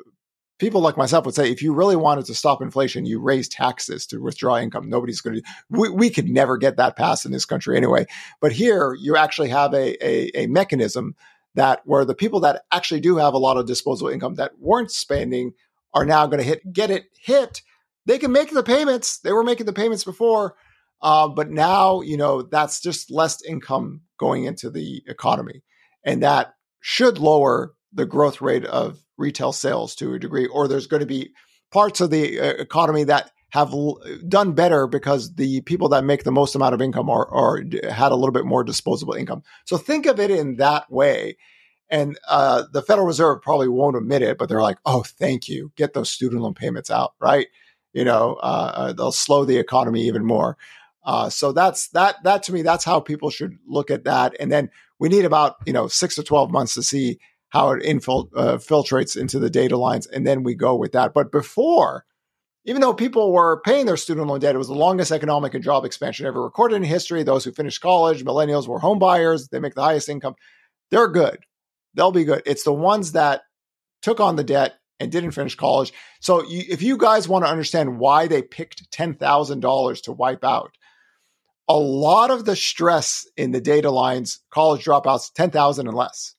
people 0.61 0.79
like 0.79 0.95
myself 0.95 1.25
would 1.25 1.33
say 1.33 1.51
if 1.51 1.63
you 1.63 1.73
really 1.73 1.95
wanted 1.95 2.23
to 2.23 2.35
stop 2.35 2.61
inflation, 2.61 3.07
you 3.07 3.19
raise 3.19 3.49
taxes 3.49 4.05
to 4.05 4.21
withdraw 4.21 4.57
income. 4.57 4.87
Nobody's 4.87 5.19
going 5.19 5.37
to. 5.37 5.41
We, 5.71 5.89
we 5.89 6.09
could 6.11 6.29
never 6.29 6.55
get 6.55 6.77
that 6.77 6.95
passed 6.95 7.25
in 7.25 7.31
this 7.31 7.45
country 7.45 7.75
anyway. 7.75 8.05
But 8.39 8.51
here, 8.51 8.95
you 8.99 9.17
actually 9.17 9.49
have 9.49 9.73
a, 9.73 9.97
a, 10.05 10.43
a 10.43 10.47
mechanism 10.47 11.15
that 11.55 11.81
where 11.85 12.05
the 12.05 12.13
people 12.13 12.39
that 12.41 12.61
actually 12.71 13.01
do 13.01 13.17
have 13.17 13.33
a 13.33 13.39
lot 13.39 13.57
of 13.57 13.65
disposable 13.65 14.11
income 14.11 14.35
that 14.35 14.51
weren't 14.59 14.91
spending 14.91 15.53
are 15.95 16.05
now 16.05 16.27
going 16.27 16.37
to 16.37 16.47
hit 16.47 16.71
get 16.71 16.91
it 16.91 17.05
hit. 17.19 17.63
They 18.05 18.19
can 18.19 18.31
make 18.31 18.51
the 18.51 18.63
payments. 18.63 19.17
They 19.17 19.33
were 19.33 19.43
making 19.43 19.65
the 19.65 19.73
payments 19.73 20.03
before, 20.03 20.55
uh, 21.01 21.27
but 21.27 21.49
now 21.49 22.01
you 22.01 22.17
know 22.17 22.43
that's 22.43 22.81
just 22.81 23.09
less 23.09 23.43
income 23.43 24.01
going 24.19 24.45
into 24.45 24.69
the 24.69 25.01
economy, 25.07 25.63
and 26.03 26.21
that 26.21 26.53
should 26.81 27.17
lower 27.17 27.73
the 27.93 28.05
growth 28.05 28.41
rate 28.41 28.65
of 28.65 28.99
retail 29.17 29.51
sales 29.51 29.95
to 29.95 30.13
a 30.13 30.19
degree, 30.19 30.47
or 30.47 30.67
there's 30.67 30.87
going 30.87 31.01
to 31.01 31.05
be 31.05 31.31
parts 31.71 32.01
of 32.01 32.09
the 32.09 32.39
uh, 32.39 32.53
economy 32.53 33.03
that 33.05 33.31
have 33.51 33.73
done 34.27 34.53
better 34.53 34.87
because 34.87 35.35
the 35.35 35.61
people 35.61 35.89
that 35.89 36.05
make 36.05 36.23
the 36.23 36.31
most 36.31 36.55
amount 36.55 36.73
of 36.73 36.81
income 36.81 37.09
are, 37.09 37.27
are 37.27 37.61
had 37.89 38.11
a 38.11 38.15
little 38.15 38.31
bit 38.31 38.45
more 38.45 38.63
disposable 38.63 39.13
income. 39.13 39.43
So 39.65 39.77
think 39.77 40.05
of 40.05 40.19
it 40.19 40.31
in 40.31 40.55
that 40.57 40.89
way. 40.89 41.37
And 41.89 42.17
uh, 42.29 42.63
the 42.71 42.81
Federal 42.81 43.05
Reserve 43.05 43.41
probably 43.41 43.67
won't 43.67 43.97
admit 43.97 44.21
it, 44.21 44.37
but 44.37 44.47
they're 44.47 44.61
like, 44.61 44.77
"Oh, 44.85 45.03
thank 45.03 45.49
you, 45.49 45.73
get 45.75 45.93
those 45.93 46.09
student 46.09 46.41
loan 46.41 46.53
payments 46.53 46.89
out, 46.89 47.13
right?" 47.19 47.47
You 47.91 48.05
know, 48.05 48.35
uh, 48.35 48.71
uh 48.73 48.93
they'll 48.93 49.11
slow 49.11 49.43
the 49.43 49.57
economy 49.57 50.03
even 50.07 50.25
more. 50.25 50.57
Uh, 51.03 51.29
so 51.29 51.51
that's 51.51 51.89
that. 51.89 52.15
That 52.23 52.43
to 52.43 52.53
me, 52.53 52.61
that's 52.61 52.85
how 52.85 53.01
people 53.01 53.29
should 53.29 53.57
look 53.67 53.91
at 53.91 54.05
that. 54.05 54.33
And 54.39 54.49
then 54.49 54.69
we 54.99 55.09
need 55.09 55.25
about 55.25 55.57
you 55.65 55.73
know 55.73 55.89
six 55.89 56.15
to 56.15 56.23
twelve 56.23 56.49
months 56.49 56.75
to 56.75 56.83
see 56.83 57.19
how 57.51 57.71
it 57.71 57.83
infiltrates 57.83 59.17
uh, 59.17 59.19
into 59.19 59.39
the 59.39 59.49
data 59.49 59.77
lines, 59.77 60.07
and 60.07 60.25
then 60.25 60.43
we 60.43 60.55
go 60.55 60.75
with 60.75 60.93
that. 60.93 61.13
But 61.13 61.31
before, 61.31 62.05
even 62.65 62.81
though 62.81 62.93
people 62.93 63.33
were 63.33 63.61
paying 63.61 63.85
their 63.85 63.97
student 63.97 64.27
loan 64.27 64.39
debt, 64.39 64.55
it 64.55 64.57
was 64.57 64.69
the 64.69 64.73
longest 64.73 65.11
economic 65.11 65.53
and 65.53 65.63
job 65.63 65.83
expansion 65.83 66.25
ever 66.25 66.41
recorded 66.41 66.75
in 66.75 66.83
history. 66.83 67.23
Those 67.23 67.43
who 67.43 67.51
finished 67.51 67.81
college, 67.81 68.23
millennials 68.23 68.67
were 68.67 68.79
home 68.79 68.99
buyers. 68.99 69.49
They 69.49 69.59
make 69.59 69.75
the 69.75 69.83
highest 69.83 70.07
income. 70.07 70.35
They're 70.91 71.09
good. 71.09 71.39
They'll 71.93 72.11
be 72.11 72.23
good. 72.23 72.41
It's 72.45 72.63
the 72.63 72.73
ones 72.73 73.11
that 73.11 73.41
took 74.01 74.21
on 74.21 74.37
the 74.37 74.43
debt 74.43 74.75
and 75.01 75.11
didn't 75.11 75.31
finish 75.31 75.55
college. 75.55 75.91
So 76.21 76.43
you, 76.43 76.63
if 76.69 76.81
you 76.81 76.97
guys 76.97 77.27
want 77.27 77.43
to 77.43 77.51
understand 77.51 77.99
why 77.99 78.27
they 78.27 78.41
picked 78.41 78.91
$10,000 78.91 80.03
to 80.03 80.11
wipe 80.13 80.43
out, 80.45 80.71
a 81.67 81.77
lot 81.77 82.31
of 82.31 82.45
the 82.45 82.55
stress 82.55 83.25
in 83.35 83.51
the 83.51 83.61
data 83.61 83.89
lines, 83.89 84.39
college 84.51 84.85
dropouts, 84.85 85.33
10,000 85.33 85.87
and 85.87 85.97
less. 85.97 86.35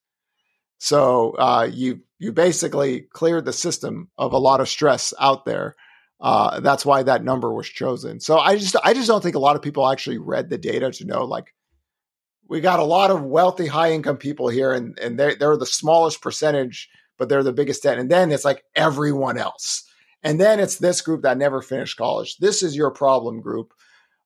So 0.82 1.36
uh, 1.38 1.68
you 1.72 2.00
you 2.18 2.32
basically 2.32 3.02
cleared 3.12 3.44
the 3.44 3.52
system 3.52 4.08
of 4.18 4.32
a 4.32 4.38
lot 4.38 4.60
of 4.60 4.68
stress 4.68 5.14
out 5.20 5.44
there. 5.44 5.76
Uh, 6.20 6.58
that's 6.58 6.84
why 6.84 7.04
that 7.04 7.22
number 7.22 7.54
was 7.54 7.68
chosen. 7.68 8.18
So 8.18 8.40
I 8.40 8.56
just 8.56 8.74
I 8.82 8.92
just 8.92 9.06
don't 9.06 9.22
think 9.22 9.36
a 9.36 9.38
lot 9.38 9.54
of 9.54 9.62
people 9.62 9.88
actually 9.88 10.18
read 10.18 10.50
the 10.50 10.58
data 10.58 10.90
to 10.90 11.04
know 11.04 11.22
like 11.22 11.54
we 12.48 12.60
got 12.60 12.80
a 12.80 12.84
lot 12.84 13.12
of 13.12 13.22
wealthy 13.22 13.68
high 13.68 13.92
income 13.92 14.16
people 14.16 14.48
here 14.48 14.72
and 14.72 14.98
and 14.98 15.20
they 15.20 15.36
they're 15.36 15.56
the 15.56 15.66
smallest 15.66 16.20
percentage 16.20 16.90
but 17.16 17.28
they're 17.28 17.44
the 17.44 17.52
biggest 17.52 17.84
debt. 17.84 18.00
And 18.00 18.10
then 18.10 18.32
it's 18.32 18.44
like 18.44 18.64
everyone 18.74 19.38
else. 19.38 19.84
And 20.24 20.40
then 20.40 20.58
it's 20.58 20.78
this 20.78 21.00
group 21.00 21.22
that 21.22 21.38
never 21.38 21.62
finished 21.62 21.96
college. 21.96 22.38
This 22.38 22.60
is 22.60 22.74
your 22.74 22.90
problem 22.90 23.40
group. 23.40 23.72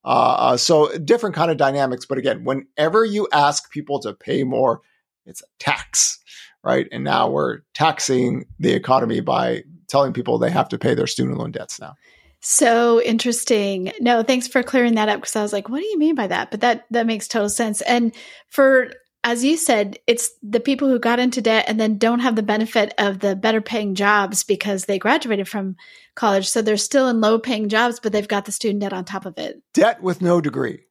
Uh, 0.06 0.36
uh, 0.38 0.56
so 0.56 0.96
different 0.96 1.34
kind 1.34 1.50
of 1.50 1.58
dynamics. 1.58 2.06
But 2.06 2.16
again 2.16 2.44
whenever 2.44 3.04
you 3.04 3.28
ask 3.30 3.70
people 3.70 4.00
to 4.00 4.14
pay 4.14 4.42
more 4.42 4.80
it's 5.26 5.42
a 5.42 5.46
tax 5.58 6.20
right? 6.66 6.88
And 6.90 7.04
now 7.04 7.30
we're 7.30 7.60
taxing 7.74 8.44
the 8.58 8.72
economy 8.72 9.20
by 9.20 9.62
telling 9.88 10.12
people 10.12 10.36
they 10.36 10.50
have 10.50 10.68
to 10.70 10.78
pay 10.78 10.94
their 10.94 11.06
student 11.06 11.38
loan 11.38 11.52
debts 11.52 11.80
now. 11.80 11.94
So 12.40 13.00
interesting. 13.02 13.92
No, 14.00 14.24
thanks 14.24 14.48
for 14.48 14.64
clearing 14.64 14.96
that 14.96 15.08
up 15.08 15.20
because 15.20 15.36
I 15.36 15.42
was 15.42 15.52
like, 15.52 15.68
what 15.68 15.78
do 15.78 15.86
you 15.86 15.96
mean 15.96 16.16
by 16.16 16.26
that? 16.26 16.50
But 16.50 16.60
that 16.62 16.84
that 16.90 17.06
makes 17.06 17.28
total 17.28 17.48
sense. 17.48 17.82
And 17.82 18.12
for 18.50 18.90
as 19.22 19.44
you 19.44 19.56
said, 19.56 19.98
it's 20.08 20.30
the 20.42 20.60
people 20.60 20.88
who 20.88 20.98
got 20.98 21.18
into 21.18 21.40
debt 21.40 21.66
and 21.68 21.80
then 21.80 21.98
don't 21.98 22.20
have 22.20 22.36
the 22.36 22.42
benefit 22.42 22.94
of 22.98 23.20
the 23.20 23.34
better 23.36 23.60
paying 23.60 23.94
jobs 23.94 24.44
because 24.44 24.84
they 24.84 24.98
graduated 24.98 25.48
from 25.48 25.76
college. 26.14 26.48
So 26.48 26.62
they're 26.62 26.76
still 26.76 27.08
in 27.08 27.20
low 27.20 27.38
paying 27.38 27.68
jobs, 27.68 28.00
but 28.00 28.12
they've 28.12 28.28
got 28.28 28.44
the 28.44 28.52
student 28.52 28.80
debt 28.80 28.92
on 28.92 29.04
top 29.04 29.24
of 29.24 29.38
it. 29.38 29.62
Debt 29.72 30.02
with 30.02 30.20
no 30.20 30.40
degree. 30.40 30.84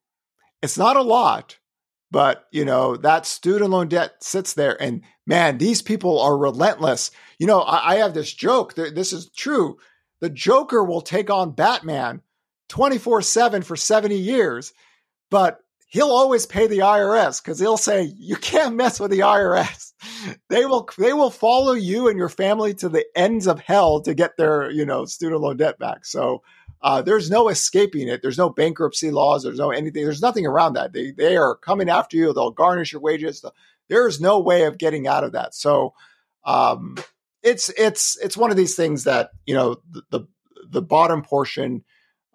It's 0.61 0.77
not 0.77 0.97
a 0.97 1.01
lot, 1.01 1.57
but 2.11 2.45
you 2.51 2.65
know, 2.65 2.97
that 2.97 3.25
student 3.25 3.71
loan 3.71 3.87
debt 3.87 4.15
sits 4.21 4.53
there 4.53 4.81
and 4.81 5.01
man, 5.25 5.57
these 5.57 5.81
people 5.81 6.19
are 6.19 6.37
relentless. 6.37 7.11
You 7.39 7.47
know, 7.47 7.61
I, 7.61 7.93
I 7.93 7.95
have 7.97 8.13
this 8.13 8.33
joke. 8.33 8.75
This 8.75 9.13
is 9.13 9.29
true. 9.29 9.77
The 10.21 10.29
Joker 10.29 10.83
will 10.83 11.01
take 11.01 11.29
on 11.29 11.51
Batman 11.51 12.21
24 12.69 13.21
7 13.21 13.61
for 13.61 13.75
70 13.75 14.15
years, 14.15 14.73
but 15.29 15.59
he'll 15.87 16.09
always 16.09 16.45
pay 16.45 16.67
the 16.67 16.79
IRS 16.79 17.41
because 17.43 17.59
he'll 17.59 17.77
say, 17.77 18.03
you 18.17 18.35
can't 18.35 18.75
mess 18.75 18.99
with 18.99 19.11
the 19.11 19.19
IRS. 19.19 19.91
They 20.49 20.65
will, 20.65 20.87
they 20.97 21.13
will 21.13 21.29
follow 21.29 21.73
you 21.73 22.07
and 22.07 22.17
your 22.17 22.29
family 22.29 22.73
to 22.75 22.89
the 22.89 23.05
ends 23.15 23.45
of 23.45 23.59
hell 23.59 24.01
to 24.01 24.15
get 24.15 24.37
their, 24.37 24.71
you 24.71 24.85
know, 24.85 25.05
student 25.05 25.41
loan 25.41 25.57
debt 25.57 25.77
back. 25.77 26.05
So, 26.05 26.41
uh, 26.85 27.01
there's 27.01 27.31
no 27.31 27.49
escaping 27.49 28.07
it. 28.07 28.21
There's 28.21 28.37
no 28.37 28.47
bankruptcy 28.47 29.09
laws. 29.09 29.41
There's 29.41 29.57
no 29.57 29.71
anything. 29.71 30.03
There's 30.03 30.21
nothing 30.21 30.45
around 30.45 30.73
that. 30.73 30.93
They 30.93 31.09
they 31.09 31.35
are 31.35 31.55
coming 31.55 31.89
after 31.89 32.15
you. 32.15 32.31
They'll 32.31 32.51
garnish 32.51 32.91
your 32.91 33.01
wages. 33.01 33.43
There's 33.89 34.21
no 34.21 34.39
way 34.39 34.65
of 34.65 34.77
getting 34.77 35.07
out 35.07 35.23
of 35.23 35.31
that. 35.31 35.55
So 35.55 35.95
um, 36.43 36.95
it's 37.41 37.69
it's 37.69 38.19
it's 38.19 38.37
one 38.37 38.51
of 38.51 38.57
these 38.57 38.75
things 38.75 39.03
that 39.05 39.31
you 39.47 39.55
know 39.55 39.77
the, 39.89 40.03
the 40.11 40.27
the 40.69 40.81
bottom 40.83 41.23
portion 41.23 41.83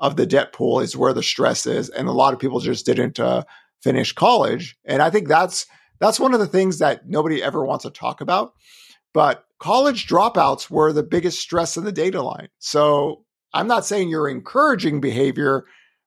of 0.01 0.17
the 0.17 0.27
debt 0.27 0.53
pool 0.53 0.81
is 0.81 0.97
where 0.97 1.13
the 1.13 1.23
stress 1.23 1.65
is, 1.65 1.89
and 1.89 2.09
a 2.09 2.13
lot 2.13 2.35
of 2.35 2.41
people 2.41 2.59
just 2.59 2.85
didn't 2.85 3.21
uh, 3.21 3.45
finish 3.85 4.13
college. 4.13 4.77
And 4.85 5.01
I 5.01 5.11
think 5.11 5.29
that's 5.29 5.67
that's 6.01 6.19
one 6.19 6.35
of 6.35 6.41
the 6.41 6.49
things 6.49 6.81
that 6.81 7.09
nobody 7.09 7.41
ever 7.41 7.65
wants 7.65 7.85
to 7.85 7.91
talk 7.91 8.21
about. 8.21 8.55
But 9.15 9.45
college 9.61 10.09
dropouts 10.09 10.69
were 10.69 10.93
the 10.93 11.05
biggest 11.05 11.39
stress 11.39 11.77
in 11.77 11.85
the 11.85 11.93
data 11.93 12.21
line. 12.21 12.49
So 12.59 13.27
I'm 13.53 13.67
not 13.67 13.85
saying 13.85 14.09
you're 14.09 14.29
encouraging 14.29 15.01
behavior 15.01 15.65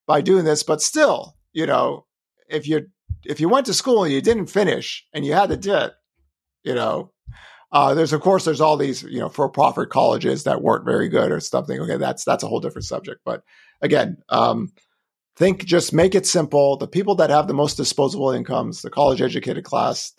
by 0.07 0.21
doing 0.21 0.45
this, 0.45 0.63
but 0.63 0.81
still, 0.81 1.35
you 1.53 1.65
know, 1.65 2.05
if 2.49 2.67
you 2.67 2.87
if 3.25 3.39
you 3.39 3.49
went 3.49 3.65
to 3.67 3.73
school 3.73 4.03
and 4.03 4.13
you 4.13 4.21
didn't 4.21 4.47
finish 4.47 5.05
and 5.13 5.25
you 5.25 5.33
had 5.33 5.49
the 5.49 5.57
debt, 5.57 5.93
you 6.63 6.75
know, 6.75 7.11
uh, 7.71 7.93
there's 7.93 8.13
of 8.13 8.21
course 8.21 8.45
there's 8.45 8.61
all 8.61 8.77
these 8.77 9.03
you 9.03 9.19
know 9.19 9.29
for 9.29 9.49
profit 9.49 9.89
colleges 9.89 10.43
that 10.43 10.61
weren't 10.61 10.85
very 10.85 11.09
good 11.09 11.31
or 11.31 11.39
something. 11.39 11.79
Okay, 11.79 11.97
that's 11.97 12.23
that's 12.23 12.43
a 12.43 12.47
whole 12.47 12.59
different 12.59 12.85
subject. 12.85 13.21
But 13.25 13.43
again, 13.81 14.17
um, 14.29 14.71
think 15.35 15.65
just 15.65 15.93
make 15.93 16.15
it 16.15 16.27
simple. 16.27 16.77
The 16.77 16.87
people 16.87 17.15
that 17.15 17.29
have 17.29 17.47
the 17.47 17.53
most 17.53 17.75
disposable 17.75 18.31
incomes, 18.31 18.81
the 18.81 18.89
college 18.89 19.21
educated 19.21 19.63
class, 19.63 20.13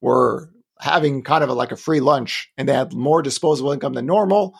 were 0.00 0.50
having 0.78 1.22
kind 1.22 1.44
of 1.44 1.50
a, 1.50 1.54
like 1.54 1.72
a 1.72 1.76
free 1.76 2.00
lunch, 2.00 2.50
and 2.56 2.68
they 2.68 2.72
had 2.72 2.92
more 2.92 3.22
disposable 3.22 3.72
income 3.72 3.94
than 3.94 4.06
normal. 4.06 4.58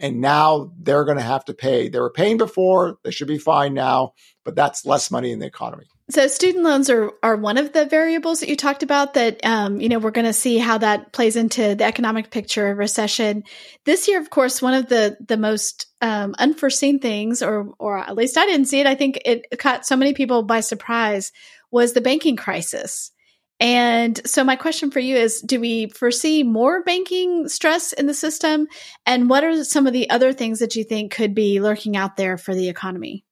And 0.00 0.20
now 0.20 0.72
they're 0.78 1.04
going 1.04 1.18
to 1.18 1.22
have 1.22 1.44
to 1.44 1.54
pay. 1.54 1.88
They 1.88 2.00
were 2.00 2.10
paying 2.10 2.38
before; 2.38 2.98
they 3.04 3.10
should 3.10 3.28
be 3.28 3.38
fine 3.38 3.74
now, 3.74 4.14
but 4.44 4.56
that's 4.56 4.86
less 4.86 5.10
money 5.10 5.30
in 5.30 5.38
the 5.38 5.46
economy. 5.46 5.84
So 6.10 6.26
student 6.26 6.64
loans 6.64 6.90
are 6.90 7.12
are 7.22 7.36
one 7.36 7.56
of 7.56 7.72
the 7.72 7.86
variables 7.86 8.40
that 8.40 8.48
you 8.48 8.56
talked 8.56 8.82
about 8.82 9.14
that 9.14 9.44
um, 9.44 9.80
you 9.80 9.88
know 9.88 9.98
we're 9.98 10.10
going 10.10 10.26
to 10.26 10.32
see 10.32 10.58
how 10.58 10.78
that 10.78 11.12
plays 11.12 11.36
into 11.36 11.76
the 11.76 11.84
economic 11.84 12.30
picture 12.30 12.70
of 12.70 12.78
recession 12.78 13.44
this 13.84 14.08
year. 14.08 14.20
Of 14.20 14.30
course, 14.30 14.60
one 14.60 14.74
of 14.74 14.88
the 14.88 15.16
the 15.24 15.36
most 15.36 15.86
um, 16.00 16.34
unforeseen 16.38 16.98
things, 16.98 17.42
or 17.42 17.72
or 17.78 17.98
at 17.98 18.16
least 18.16 18.38
I 18.38 18.46
didn't 18.46 18.66
see 18.66 18.80
it. 18.80 18.86
I 18.86 18.96
think 18.96 19.20
it 19.24 19.46
caught 19.58 19.86
so 19.86 19.96
many 19.96 20.12
people 20.14 20.42
by 20.42 20.60
surprise 20.60 21.30
was 21.70 21.92
the 21.92 22.00
banking 22.00 22.36
crisis. 22.36 23.12
And 23.60 24.26
so 24.26 24.42
my 24.42 24.56
question 24.56 24.90
for 24.90 25.00
you 25.00 25.16
is 25.16 25.40
do 25.42 25.60
we 25.60 25.88
foresee 25.90 26.42
more 26.42 26.82
banking 26.82 27.46
stress 27.46 27.92
in 27.92 28.06
the 28.06 28.14
system 28.14 28.66
and 29.04 29.28
what 29.28 29.44
are 29.44 29.64
some 29.64 29.86
of 29.86 29.92
the 29.92 30.08
other 30.08 30.32
things 30.32 30.60
that 30.60 30.74
you 30.74 30.82
think 30.82 31.12
could 31.12 31.34
be 31.34 31.60
lurking 31.60 31.94
out 31.94 32.16
there 32.16 32.38
for 32.38 32.54
the 32.54 32.70
economy? 32.70 33.24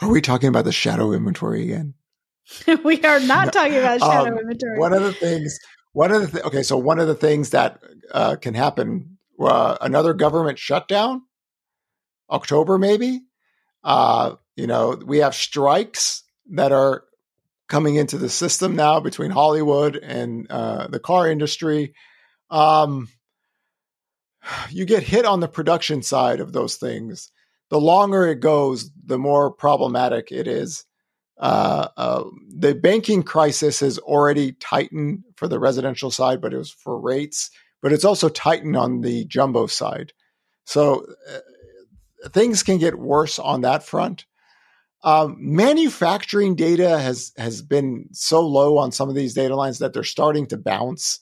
Are 0.00 0.08
we 0.08 0.22
talking 0.22 0.48
about 0.48 0.64
the 0.64 0.72
shadow 0.72 1.12
inventory 1.12 1.64
again? 1.64 1.94
we 2.84 3.02
are 3.02 3.20
not 3.20 3.52
talking 3.52 3.76
about 3.76 4.00
shadow 4.00 4.32
um, 4.32 4.38
inventory. 4.38 4.78
One 4.78 4.94
of 4.94 5.02
the 5.02 5.12
things, 5.12 5.58
one 5.92 6.12
of 6.12 6.22
the 6.22 6.28
th- 6.28 6.44
okay, 6.44 6.62
so 6.62 6.78
one 6.78 6.98
of 6.98 7.06
the 7.06 7.14
things 7.14 7.50
that 7.50 7.80
uh, 8.12 8.36
can 8.36 8.54
happen, 8.54 9.18
uh, 9.40 9.76
another 9.80 10.14
government 10.14 10.58
shutdown, 10.58 11.22
October 12.30 12.78
maybe. 12.78 13.22
Uh, 13.82 14.36
you 14.54 14.66
know, 14.66 14.98
we 15.04 15.18
have 15.18 15.34
strikes 15.34 16.22
that 16.50 16.72
are 16.72 17.04
coming 17.68 17.96
into 17.96 18.18
the 18.18 18.28
system 18.28 18.76
now 18.76 19.00
between 19.00 19.30
Hollywood 19.30 19.96
and 19.96 20.46
uh, 20.50 20.86
the 20.88 21.00
car 21.00 21.28
industry. 21.28 21.94
Um, 22.50 23.08
you 24.70 24.84
get 24.84 25.02
hit 25.02 25.24
on 25.24 25.40
the 25.40 25.48
production 25.48 26.02
side 26.02 26.40
of 26.40 26.52
those 26.52 26.76
things. 26.76 27.30
The 27.70 27.80
longer 27.80 28.26
it 28.26 28.40
goes, 28.40 28.90
the 29.04 29.18
more 29.18 29.50
problematic 29.50 30.30
it 30.30 30.46
is. 30.46 30.84
Uh, 31.38 31.88
uh, 31.96 32.24
the 32.48 32.74
banking 32.74 33.22
crisis 33.22 33.80
has 33.80 33.98
already 33.98 34.52
tightened 34.52 35.24
for 35.36 35.48
the 35.48 35.58
residential 35.58 36.10
side, 36.10 36.40
but 36.40 36.54
it 36.54 36.58
was 36.58 36.70
for 36.70 36.98
rates, 36.98 37.50
but 37.82 37.92
it's 37.92 38.04
also 38.04 38.28
tightened 38.28 38.76
on 38.76 39.00
the 39.00 39.24
jumbo 39.26 39.66
side. 39.66 40.12
So 40.64 41.04
uh, 41.30 42.28
things 42.30 42.62
can 42.62 42.78
get 42.78 42.98
worse 42.98 43.38
on 43.38 43.62
that 43.62 43.82
front. 43.82 44.24
Um, 45.06 45.36
manufacturing 45.38 46.56
data 46.56 46.98
has 46.98 47.32
has 47.38 47.62
been 47.62 48.08
so 48.10 48.44
low 48.44 48.76
on 48.76 48.90
some 48.90 49.08
of 49.08 49.14
these 49.14 49.34
data 49.34 49.54
lines 49.54 49.78
that 49.78 49.92
they're 49.92 50.02
starting 50.02 50.46
to 50.48 50.56
bounce. 50.56 51.20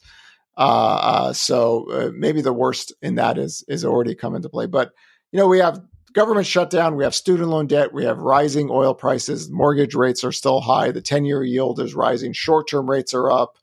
Uh, 0.56 0.60
uh, 1.02 1.32
so 1.34 1.90
uh, 1.90 2.10
maybe 2.16 2.40
the 2.40 2.54
worst 2.54 2.94
in 3.02 3.16
that 3.16 3.36
is 3.36 3.62
is 3.68 3.84
already 3.84 4.14
come 4.14 4.34
into 4.34 4.48
play. 4.48 4.64
But 4.64 4.92
you 5.32 5.38
know, 5.38 5.48
we 5.48 5.58
have 5.58 5.82
government 6.14 6.46
shutdown, 6.46 6.96
we 6.96 7.04
have 7.04 7.14
student 7.14 7.50
loan 7.50 7.66
debt, 7.66 7.92
we 7.92 8.06
have 8.06 8.20
rising 8.20 8.70
oil 8.70 8.94
prices, 8.94 9.50
mortgage 9.50 9.94
rates 9.94 10.24
are 10.24 10.32
still 10.32 10.62
high, 10.62 10.90
the 10.90 11.02
10 11.02 11.26
year 11.26 11.44
yield 11.44 11.78
is 11.78 11.94
rising, 11.94 12.32
short 12.32 12.66
term 12.68 12.88
rates 12.88 13.12
are 13.12 13.30
up, 13.30 13.58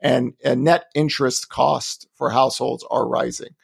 and, 0.00 0.34
and 0.44 0.62
net 0.62 0.84
interest 0.94 1.48
costs 1.48 2.06
for 2.14 2.30
households 2.30 2.84
are 2.92 3.08
rising. 3.08 3.56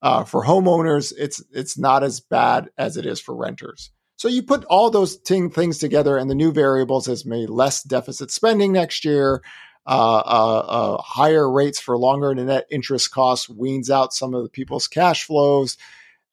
Uh, 0.00 0.24
for 0.24 0.44
homeowners, 0.44 1.12
it's 1.18 1.42
it's 1.52 1.76
not 1.76 2.04
as 2.04 2.20
bad 2.20 2.70
as 2.78 2.96
it 2.96 3.04
is 3.04 3.20
for 3.20 3.34
renters. 3.34 3.90
So 4.18 4.26
you 4.26 4.42
put 4.42 4.64
all 4.64 4.90
those 4.90 5.16
ting- 5.16 5.50
things 5.50 5.78
together, 5.78 6.18
and 6.18 6.28
the 6.28 6.34
new 6.34 6.52
variables 6.52 7.06
has 7.06 7.24
made 7.24 7.48
less 7.48 7.82
deficit 7.84 8.30
spending 8.30 8.72
next 8.72 9.04
year. 9.04 9.42
Uh, 9.86 10.18
uh, 10.18 10.66
uh, 10.68 11.02
higher 11.02 11.50
rates 11.50 11.80
for 11.80 11.96
longer, 11.96 12.32
and 12.32 12.46
net 12.46 12.66
interest 12.70 13.10
costs 13.12 13.48
weans 13.48 13.90
out 13.90 14.12
some 14.12 14.34
of 14.34 14.42
the 14.42 14.50
people's 14.50 14.88
cash 14.88 15.24
flows. 15.24 15.78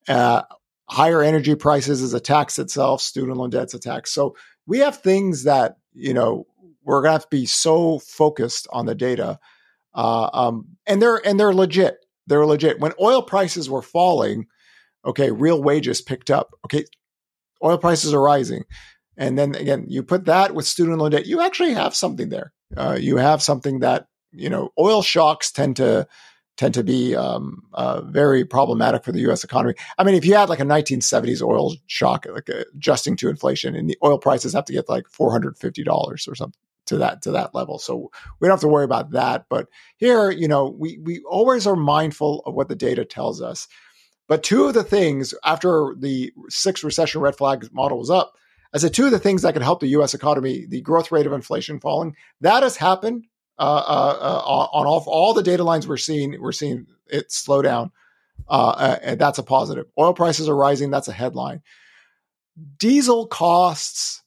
Uh, 0.08 0.42
higher 0.90 1.22
energy 1.22 1.56
prices 1.56 2.02
is 2.02 2.14
a 2.14 2.20
tax 2.20 2.60
itself, 2.60 3.02
student 3.02 3.38
loan 3.38 3.52
debt's 3.52 3.76
a 3.76 3.80
tax. 3.80 4.12
So 4.12 4.36
we 4.66 4.80
have 4.80 4.98
things 4.98 5.44
that, 5.44 5.78
you 5.94 6.14
know, 6.14 6.48
we're 6.84 7.04
to 7.04 7.12
have 7.12 7.22
to 7.22 7.28
be 7.30 7.46
so 7.46 8.00
focused 8.00 8.68
on 8.74 8.88
the 8.88 8.96
data. 8.96 9.40
Uh, 9.94 10.30
um, 10.34 10.68
and 10.86 11.02
they're, 11.02 11.26
and 11.26 11.40
they're 11.40 11.54
legit. 11.54 12.06
They're 12.28 12.46
legit. 12.46 12.80
When 12.80 12.94
oil 13.00 13.22
prices 13.22 13.70
were 13.70 13.82
falling, 13.82 14.48
okay, 15.06 15.32
real 15.32 15.62
wages 15.62 16.02
picked 16.02 16.30
up. 16.30 16.52
Okay. 16.66 16.86
Oil 17.66 17.78
prices 17.78 18.14
are 18.14 18.22
rising. 18.22 18.64
And 19.18 19.38
then 19.38 19.56
again, 19.56 19.86
you 19.88 20.04
put 20.04 20.26
that 20.26 20.54
with 20.54 20.68
student 20.68 21.00
loan 21.00 21.12
debt, 21.12 21.26
you 21.26 21.42
actually 21.42 21.74
have 21.74 21.96
something 21.96 22.30
there. 22.30 22.54
Uh, 22.76 22.98
you 23.00 23.18
have 23.18 23.42
something 23.42 23.80
that, 23.80 24.08
you 24.32 24.50
know, 24.50 24.72
oil 24.78 25.02
shocks 25.02 25.52
tend 25.52 25.78
to, 25.78 26.08
tend 26.58 26.74
to 26.74 26.84
be 26.84 27.16
um, 27.16 27.64
uh, 27.74 28.02
very 28.02 28.46
problematic 28.46 29.04
for 29.04 29.12
the 29.12 29.22
U.S. 29.22 29.44
economy. 29.44 29.76
I 29.98 30.04
mean, 30.04 30.16
if 30.16 30.26
you 30.26 30.36
had 30.36 30.50
like 30.50 30.60
a 30.60 30.66
1970s 30.66 31.42
oil 31.42 31.76
shock, 31.88 32.26
like 32.30 32.50
uh, 32.50 32.64
adjusting 32.74 33.16
to 33.18 33.30
inflation, 33.30 33.76
and 33.76 33.90
the 33.90 33.98
oil 34.04 34.18
prices 34.18 34.54
have 34.54 34.66
to 34.66 34.74
get 34.74 34.90
like 34.90 35.08
450 35.10 35.84
dollars 35.84 36.28
or 36.28 36.36
something 36.36 36.60
to 36.88 36.98
that 36.98 37.24
to 37.24 37.32
that 37.32 37.56
level, 37.56 37.80
so 37.80 38.12
we 38.40 38.48
don't 38.48 38.54
have 38.54 38.62
to 38.62 38.68
worry 38.68 38.86
about 38.86 39.12
that. 39.12 39.46
But 39.50 39.68
here, 39.98 40.32
you 40.32 40.48
know, 40.48 40.70
we 40.70 40.98
we 41.04 41.22
always 41.30 41.68
are 41.68 41.76
mindful 41.76 42.42
of 42.46 42.54
what 42.54 42.70
the 42.70 42.76
data 42.76 43.06
tells 43.06 43.42
us. 43.42 43.68
But 44.28 44.44
two 44.44 44.66
of 44.66 44.74
the 44.74 44.84
things 44.84 45.34
after 45.44 45.96
the 45.98 46.32
six 46.50 46.84
recession 46.84 47.22
red 47.22 47.36
flag 47.36 47.72
model 47.72 48.00
was 48.00 48.10
up, 48.10 48.34
I 48.74 48.78
said 48.78 48.94
two 48.94 49.06
of 49.06 49.12
the 49.12 49.20
things 49.20 49.44
that 49.44 49.54
could 49.54 49.62
help 49.62 49.80
the 49.80 49.88
U.S. 49.88 50.14
economy, 50.14 50.66
the 50.66 50.82
growth 50.82 51.12
rate 51.12 51.26
of 51.26 51.34
inflation 51.34 51.80
falling, 51.80 52.16
that 52.42 52.64
has 52.64 52.76
happened 52.76 53.26
uh, 53.58 53.62
uh, 53.62 54.18
uh, 54.20 54.68
on 54.74 54.86
all, 54.86 55.04
all 55.08 55.34
the 55.34 55.44
data 55.44 55.64
lines 55.64 55.88
we're 55.88 55.98
seeing, 55.98 56.42
we're 56.42 56.52
seeing 56.52 56.88
it 57.08 57.32
slow 57.32 57.62
down. 57.62 57.92
Uh, 58.48 58.98
and 59.02 59.20
that's 59.20 59.38
a 59.38 59.44
positive. 59.44 59.86
Oil 59.98 60.14
prices 60.14 60.50
are 60.50 60.56
rising. 60.56 60.92
That's 60.92 61.08
a 61.08 61.14
headline. 61.14 61.62
Diesel 62.78 63.28
costs 63.28 64.24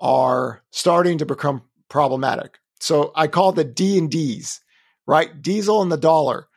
are 0.00 0.62
starting 0.70 1.18
to 1.18 1.26
become 1.26 1.62
problematic. 1.88 2.58
So 2.80 3.12
I 3.14 3.28
call 3.28 3.52
the 3.52 3.64
D 3.64 3.98
and 3.98 4.10
D's, 4.10 4.60
right? 5.06 5.40
Diesel 5.40 5.80
and 5.80 5.90
the 5.90 5.96
dollar. 5.96 6.48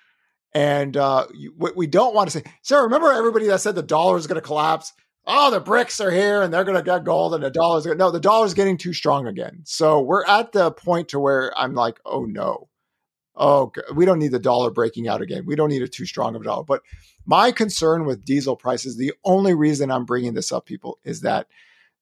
And 0.54 0.98
uh, 0.98 1.28
what 1.58 1.76
we 1.78 1.88
don't 1.88 2.16
want 2.16 2.30
to 2.32 2.40
say, 2.40 2.44
Sarah, 2.64 2.84
remember 2.84 3.12
everybody 3.12 3.48
that 3.48 3.62
said 3.62 3.76
the 3.76 3.84
dollar 3.84 4.18
is 4.18 4.28
going 4.28 4.42
to 4.42 4.46
collapse? 4.46 4.94
oh, 5.30 5.52
the 5.52 5.62
BRICS 5.62 6.04
are 6.04 6.12
here 6.12 6.42
and 6.42 6.52
they're 6.52 6.64
going 6.64 6.78
to 6.78 6.84
get 6.84 7.04
gold 7.04 7.36
and 7.36 7.44
the 7.44 7.52
dollar's 7.52 7.86
going 7.86 7.98
no, 7.98 8.12
the 8.12 8.20
dollar's 8.20 8.56
getting 8.56 8.78
too 8.78 8.94
strong 8.94 9.28
again. 9.28 9.62
So 9.64 10.02
we're 10.02 10.26
at 10.26 10.52
the 10.52 10.72
point 10.72 11.10
to 11.10 11.20
where 11.20 11.58
I'm 11.58 11.76
like, 11.76 12.00
oh 12.04 12.26
no, 12.26 12.68
oh, 13.36 13.72
we 13.94 14.06
don't 14.06 14.20
need 14.20 14.32
the 14.32 14.40
dollar 14.40 14.72
breaking 14.72 15.08
out 15.08 15.22
again. 15.22 15.46
We 15.46 15.56
don't 15.56 15.70
need 15.70 15.84
a 15.84 15.88
too 15.88 16.06
strong 16.06 16.36
of 16.36 16.42
a 16.42 16.46
dollar. 16.46 16.64
But 16.64 16.82
my 17.26 17.52
concern 17.52 18.06
with 18.06 18.26
diesel 18.26 18.56
prices, 18.56 18.98
the 18.98 19.14
only 19.24 19.54
reason 19.54 19.92
I'm 19.92 20.06
bringing 20.06 20.34
this 20.34 20.52
up, 20.52 20.66
people, 20.66 20.98
is 21.04 21.22
that 21.22 21.48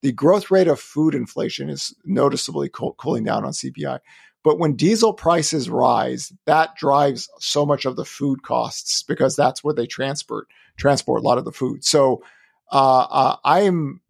the 0.02 0.14
growth 0.14 0.50
rate 0.50 0.68
of 0.68 0.80
food 0.80 1.14
inflation 1.14 1.70
is 1.70 1.94
noticeably 2.06 2.70
co- 2.70 2.94
cooling 2.94 3.26
down 3.26 3.44
on 3.44 3.52
CPI. 3.52 4.00
But 4.44 4.60
when 4.60 4.76
diesel 4.76 5.14
prices 5.14 5.70
rise, 5.70 6.32
that 6.46 6.76
drives 6.76 7.30
so 7.40 7.66
much 7.66 7.86
of 7.86 7.96
the 7.96 8.06
food 8.06 8.44
costs 8.44 9.04
because 9.04 9.36
that's 9.36 9.64
where 9.64 9.74
they 9.74 9.88
transport 9.88 10.48
transport 10.78 11.22
a 11.22 11.28
lot 11.28 11.38
of 11.38 11.46
the 11.46 11.52
food. 11.52 11.84
So 11.84 12.24
uh, 12.72 13.08
uh, 13.10 13.36
I 13.44 13.62
am 13.62 14.02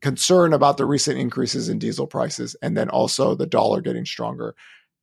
concerned 0.00 0.54
about 0.54 0.76
the 0.76 0.86
recent 0.86 1.18
increases 1.18 1.68
in 1.68 1.78
diesel 1.78 2.06
prices 2.06 2.56
and 2.62 2.76
then 2.76 2.88
also 2.88 3.34
the 3.34 3.46
dollar 3.46 3.80
getting 3.80 4.04
stronger. 4.04 4.54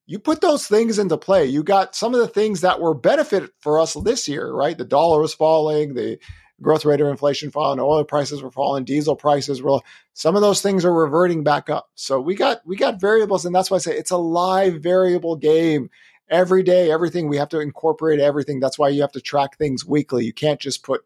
You 0.06 0.20
put 0.20 0.42
those 0.42 0.68
things 0.68 1.00
into 1.00 1.18
play. 1.18 1.46
You 1.46 1.64
got 1.64 1.96
some 1.96 2.14
of 2.14 2.20
the 2.20 2.28
things 2.28 2.62
that 2.62 2.82
were 2.82 2.94
benefit 2.94 3.52
for 3.60 3.80
us 3.80 3.96
this 4.04 4.28
year, 4.28 4.52
right? 4.52 4.78
The 4.78 4.86
dollar 4.86 5.22
was 5.22 5.34
falling, 5.34 5.94
the 5.94 6.20
growth 6.62 6.86
rate 6.86 7.02
of 7.02 7.08
inflation 7.08 7.52
falling, 7.52 7.80
oil 7.80 8.04
prices 8.04 8.42
were 8.42 8.52
falling, 8.52 8.84
diesel 8.84 9.16
prices 9.16 9.62
were 9.62 9.80
some 10.14 10.36
of 10.36 10.42
those 10.42 10.62
things 10.62 10.86
are 10.86 10.94
reverting 10.94 11.44
back 11.44 11.70
up. 11.70 11.90
So 11.96 12.20
we 12.20 12.36
got 12.36 12.62
we 12.66 12.76
got 12.76 13.02
variables, 13.02 13.46
and 13.46 13.54
that's 13.54 13.72
why 13.72 13.76
I 13.76 13.80
say 13.80 13.98
it's 13.98 14.12
a 14.12 14.18
live 14.18 14.82
variable 14.82 15.36
game. 15.36 15.90
Every 16.30 16.64
day, 16.64 16.90
everything 16.90 17.28
we 17.28 17.38
have 17.38 17.50
to 17.50 17.60
incorporate 17.60 18.22
everything. 18.22 18.62
That's 18.62 18.80
why 18.80 18.88
you 18.88 19.02
have 19.02 19.12
to 19.14 19.22
track 19.22 19.58
things 19.58 19.86
weekly. 19.86 20.24
You 20.24 20.32
can't 20.32 20.62
just 20.62 20.82
put 20.82 21.02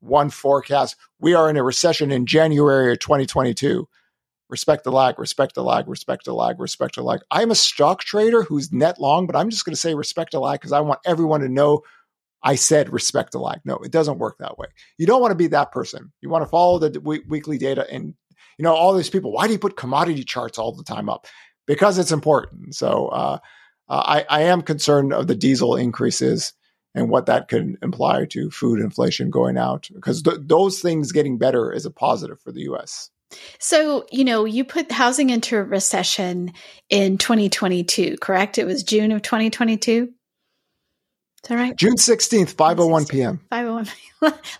one 0.00 0.30
forecast. 0.30 0.96
We 1.18 1.34
are 1.34 1.50
in 1.50 1.58
a 1.58 1.62
recession 1.62 2.10
in 2.10 2.24
January 2.24 2.92
of 2.92 2.98
2022. 2.98 3.86
Respect 4.48 4.82
the 4.82 4.90
lag, 4.90 5.18
respect 5.18 5.54
the 5.54 5.62
lag, 5.62 5.86
respect 5.86 6.24
the 6.24 6.34
lag, 6.34 6.58
respect 6.58 6.96
the 6.96 7.02
lag. 7.02 7.20
I'm 7.30 7.52
a 7.52 7.54
stock 7.54 8.02
trader 8.02 8.42
who's 8.42 8.72
net 8.72 8.98
long, 8.98 9.26
but 9.26 9.36
I'm 9.36 9.48
just 9.48 9.64
going 9.64 9.74
to 9.74 9.80
say 9.80 9.94
respect 9.94 10.32
the 10.32 10.40
lag 10.40 10.60
because 10.60 10.72
I 10.72 10.80
want 10.80 11.00
everyone 11.04 11.40
to 11.42 11.48
know 11.48 11.82
I 12.42 12.54
said 12.54 12.92
respect 12.92 13.32
the 13.32 13.38
lag. 13.38 13.60
No, 13.64 13.76
it 13.76 13.92
doesn't 13.92 14.18
work 14.18 14.38
that 14.38 14.58
way. 14.58 14.68
You 14.98 15.06
don't 15.06 15.20
want 15.20 15.32
to 15.32 15.36
be 15.36 15.48
that 15.48 15.72
person. 15.72 16.12
You 16.20 16.30
want 16.30 16.42
to 16.42 16.48
follow 16.48 16.78
the 16.78 16.90
w- 16.90 17.22
weekly 17.28 17.58
data 17.58 17.86
and 17.90 18.14
you 18.58 18.62
know 18.62 18.74
all 18.74 18.94
these 18.94 19.10
people. 19.10 19.32
Why 19.32 19.46
do 19.46 19.52
you 19.52 19.58
put 19.58 19.76
commodity 19.76 20.24
charts 20.24 20.58
all 20.58 20.72
the 20.72 20.84
time 20.84 21.08
up? 21.08 21.26
Because 21.66 21.98
it's 21.98 22.12
important. 22.12 22.74
So 22.74 23.08
uh, 23.08 23.38
uh, 23.88 24.22
I, 24.28 24.40
I 24.40 24.42
am 24.42 24.62
concerned 24.62 25.12
of 25.12 25.26
the 25.26 25.34
diesel 25.34 25.76
increases 25.76 26.52
and 26.94 27.10
what 27.10 27.26
that 27.26 27.48
could 27.48 27.76
imply 27.82 28.24
to 28.26 28.50
food 28.50 28.80
inflation 28.80 29.30
going 29.30 29.56
out 29.56 29.88
because 29.94 30.22
th- 30.22 30.38
those 30.42 30.80
things 30.80 31.12
getting 31.12 31.38
better 31.38 31.72
is 31.72 31.86
a 31.86 31.90
positive 31.90 32.40
for 32.40 32.52
the 32.52 32.62
US. 32.72 33.10
So, 33.58 34.06
you 34.10 34.24
know, 34.24 34.44
you 34.44 34.64
put 34.64 34.90
housing 34.90 35.30
into 35.30 35.56
a 35.56 35.62
recession 35.62 36.52
in 36.88 37.18
2022, 37.18 38.16
correct? 38.20 38.58
It 38.58 38.66
was 38.66 38.82
June 38.82 39.12
of 39.12 39.22
2022. 39.22 40.12
Is 41.42 41.48
that 41.48 41.54
right? 41.56 41.76
June 41.76 41.96
16th, 41.96 42.54
5:01 42.54 43.08
p.m. 43.08 43.40
5:01. 43.50 43.90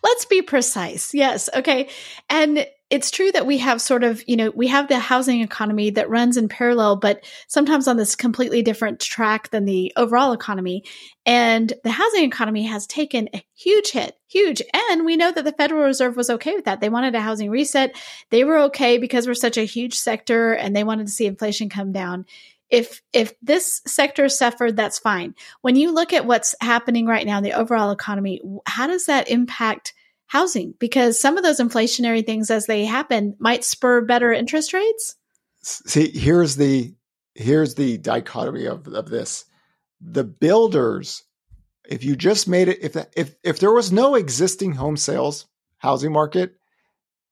Let's 0.02 0.24
be 0.24 0.42
precise. 0.42 1.12
Yes, 1.12 1.50
okay. 1.54 1.88
And 2.30 2.66
it's 2.90 3.10
true 3.12 3.30
that 3.30 3.46
we 3.46 3.58
have 3.58 3.80
sort 3.80 4.02
of, 4.02 4.26
you 4.26 4.36
know, 4.36 4.50
we 4.50 4.66
have 4.66 4.88
the 4.88 4.98
housing 4.98 5.42
economy 5.42 5.90
that 5.90 6.10
runs 6.10 6.36
in 6.36 6.48
parallel, 6.48 6.96
but 6.96 7.24
sometimes 7.46 7.86
on 7.86 7.96
this 7.96 8.16
completely 8.16 8.62
different 8.62 8.98
track 8.98 9.50
than 9.50 9.64
the 9.64 9.92
overall 9.96 10.32
economy. 10.32 10.82
And 11.24 11.72
the 11.84 11.90
housing 11.90 12.24
economy 12.24 12.64
has 12.64 12.88
taken 12.88 13.28
a 13.32 13.44
huge 13.54 13.90
hit, 13.92 14.16
huge. 14.26 14.60
And 14.90 15.04
we 15.04 15.16
know 15.16 15.30
that 15.30 15.44
the 15.44 15.52
Federal 15.52 15.84
Reserve 15.84 16.16
was 16.16 16.30
okay 16.30 16.54
with 16.54 16.64
that. 16.64 16.80
They 16.80 16.88
wanted 16.88 17.14
a 17.14 17.20
housing 17.20 17.50
reset. 17.50 17.94
They 18.30 18.42
were 18.42 18.58
okay 18.62 18.98
because 18.98 19.26
we're 19.26 19.34
such 19.34 19.56
a 19.56 19.64
huge 19.64 19.94
sector 19.94 20.52
and 20.52 20.74
they 20.74 20.82
wanted 20.82 21.06
to 21.06 21.12
see 21.12 21.26
inflation 21.26 21.68
come 21.68 21.92
down. 21.92 22.26
If 22.70 23.02
if 23.12 23.34
this 23.42 23.82
sector 23.86 24.28
suffered, 24.28 24.76
that's 24.76 24.98
fine. 24.98 25.34
When 25.60 25.76
you 25.76 25.92
look 25.92 26.12
at 26.12 26.26
what's 26.26 26.54
happening 26.60 27.06
right 27.06 27.26
now 27.26 27.38
in 27.38 27.44
the 27.44 27.54
overall 27.54 27.90
economy, 27.90 28.40
how 28.66 28.86
does 28.86 29.06
that 29.06 29.28
impact 29.28 29.92
housing? 30.26 30.74
Because 30.78 31.18
some 31.18 31.36
of 31.36 31.42
those 31.42 31.58
inflationary 31.58 32.24
things 32.24 32.50
as 32.50 32.66
they 32.66 32.84
happen 32.84 33.34
might 33.38 33.64
spur 33.64 34.02
better 34.02 34.32
interest 34.32 34.72
rates? 34.72 35.16
See 35.62 36.16
here's 36.16 36.56
the 36.56 36.94
here's 37.34 37.74
the 37.74 37.98
dichotomy 37.98 38.66
of, 38.66 38.86
of 38.86 39.10
this. 39.10 39.44
The 40.00 40.24
builders 40.24 41.24
if 41.88 42.04
you 42.04 42.14
just 42.14 42.48
made 42.48 42.68
it 42.68 42.78
if 42.82 42.96
if 43.16 43.34
if 43.42 43.58
there 43.58 43.72
was 43.72 43.90
no 43.90 44.14
existing 44.14 44.72
home 44.72 44.96
sales 44.96 45.46
housing 45.78 46.12
market 46.12 46.59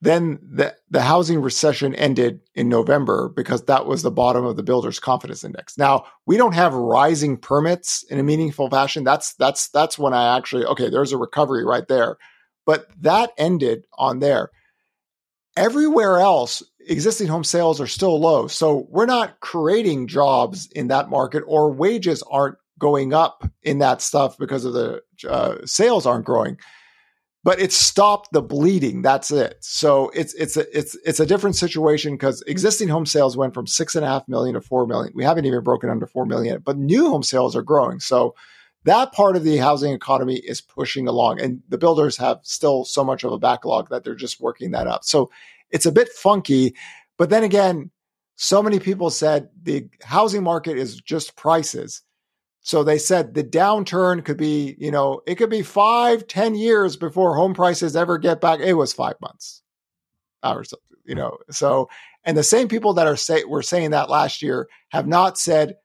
then 0.00 0.38
the, 0.42 0.76
the 0.90 1.02
housing 1.02 1.40
recession 1.40 1.94
ended 1.94 2.40
in 2.54 2.68
November 2.68 3.28
because 3.34 3.64
that 3.64 3.86
was 3.86 4.02
the 4.02 4.10
bottom 4.10 4.44
of 4.44 4.56
the 4.56 4.62
builder's 4.62 5.00
confidence 5.00 5.42
index. 5.42 5.76
Now 5.76 6.04
we 6.24 6.36
don't 6.36 6.54
have 6.54 6.72
rising 6.72 7.36
permits 7.36 8.04
in 8.04 8.18
a 8.18 8.22
meaningful 8.22 8.70
fashion. 8.70 9.02
That's 9.02 9.34
that's 9.34 9.68
that's 9.70 9.98
when 9.98 10.14
I 10.14 10.36
actually 10.36 10.64
okay, 10.66 10.88
there's 10.88 11.12
a 11.12 11.18
recovery 11.18 11.64
right 11.64 11.86
there. 11.88 12.16
But 12.64 12.86
that 13.00 13.32
ended 13.38 13.86
on 13.94 14.20
there. 14.20 14.50
Everywhere 15.56 16.20
else, 16.20 16.62
existing 16.86 17.26
home 17.26 17.42
sales 17.42 17.80
are 17.80 17.86
still 17.88 18.20
low. 18.20 18.46
So 18.46 18.86
we're 18.90 19.06
not 19.06 19.40
creating 19.40 20.06
jobs 20.06 20.68
in 20.76 20.88
that 20.88 21.08
market 21.08 21.42
or 21.46 21.72
wages 21.72 22.22
aren't 22.30 22.58
going 22.78 23.12
up 23.12 23.44
in 23.62 23.78
that 23.78 24.00
stuff 24.00 24.38
because 24.38 24.64
of 24.64 24.74
the 24.74 25.02
uh, 25.28 25.56
sales 25.64 26.06
aren't 26.06 26.24
growing 26.24 26.56
but 27.48 27.58
it 27.58 27.72
stopped 27.72 28.30
the 28.30 28.42
bleeding. 28.42 29.00
That's 29.00 29.30
it. 29.30 29.56
So 29.60 30.10
it's 30.10 30.34
it's 30.34 30.58
a 30.58 30.78
it's 30.78 30.94
it's 31.02 31.18
a 31.18 31.24
different 31.24 31.56
situation 31.56 32.12
because 32.12 32.42
existing 32.42 32.88
home 32.88 33.06
sales 33.06 33.38
went 33.38 33.54
from 33.54 33.66
six 33.66 33.94
and 33.94 34.04
a 34.04 34.08
half 34.08 34.28
million 34.28 34.52
to 34.52 34.60
four 34.60 34.86
million. 34.86 35.14
We 35.14 35.24
haven't 35.24 35.46
even 35.46 35.62
broken 35.62 35.88
under 35.88 36.06
four 36.06 36.26
million, 36.26 36.60
but 36.60 36.76
new 36.76 37.08
home 37.08 37.22
sales 37.22 37.56
are 37.56 37.62
growing. 37.62 38.00
So 38.00 38.34
that 38.84 39.12
part 39.12 39.34
of 39.34 39.44
the 39.44 39.56
housing 39.56 39.94
economy 39.94 40.36
is 40.36 40.60
pushing 40.60 41.08
along, 41.08 41.40
and 41.40 41.62
the 41.70 41.78
builders 41.78 42.18
have 42.18 42.40
still 42.42 42.84
so 42.84 43.02
much 43.02 43.24
of 43.24 43.32
a 43.32 43.38
backlog 43.38 43.88
that 43.88 44.04
they're 44.04 44.14
just 44.14 44.42
working 44.42 44.72
that 44.72 44.86
up. 44.86 45.02
So 45.04 45.30
it's 45.70 45.86
a 45.86 45.90
bit 45.90 46.10
funky, 46.10 46.74
but 47.16 47.30
then 47.30 47.44
again, 47.44 47.90
so 48.36 48.62
many 48.62 48.78
people 48.78 49.08
said 49.08 49.48
the 49.62 49.88
housing 50.02 50.42
market 50.42 50.76
is 50.76 51.00
just 51.00 51.34
prices. 51.34 52.02
So 52.68 52.84
they 52.84 52.98
said 52.98 53.32
the 53.32 53.42
downturn 53.42 54.22
could 54.22 54.36
be, 54.36 54.76
you 54.78 54.90
know, 54.90 55.22
it 55.26 55.36
could 55.36 55.48
be 55.48 55.62
five, 55.62 56.26
ten 56.26 56.54
years 56.54 56.96
before 56.96 57.34
home 57.34 57.54
prices 57.54 57.96
ever 57.96 58.18
get 58.18 58.42
back. 58.42 58.60
It 58.60 58.74
was 58.74 58.92
five 58.92 59.14
months, 59.22 59.62
or 60.42 60.64
something, 60.64 60.98
you 61.06 61.14
know. 61.14 61.38
So, 61.50 61.88
and 62.24 62.36
the 62.36 62.42
same 62.42 62.68
people 62.68 62.92
that 62.92 63.06
are 63.06 63.16
say 63.16 63.44
were 63.44 63.62
saying 63.62 63.92
that 63.92 64.10
last 64.10 64.42
year 64.42 64.68
have 64.90 65.06
not 65.06 65.38
said 65.38 65.76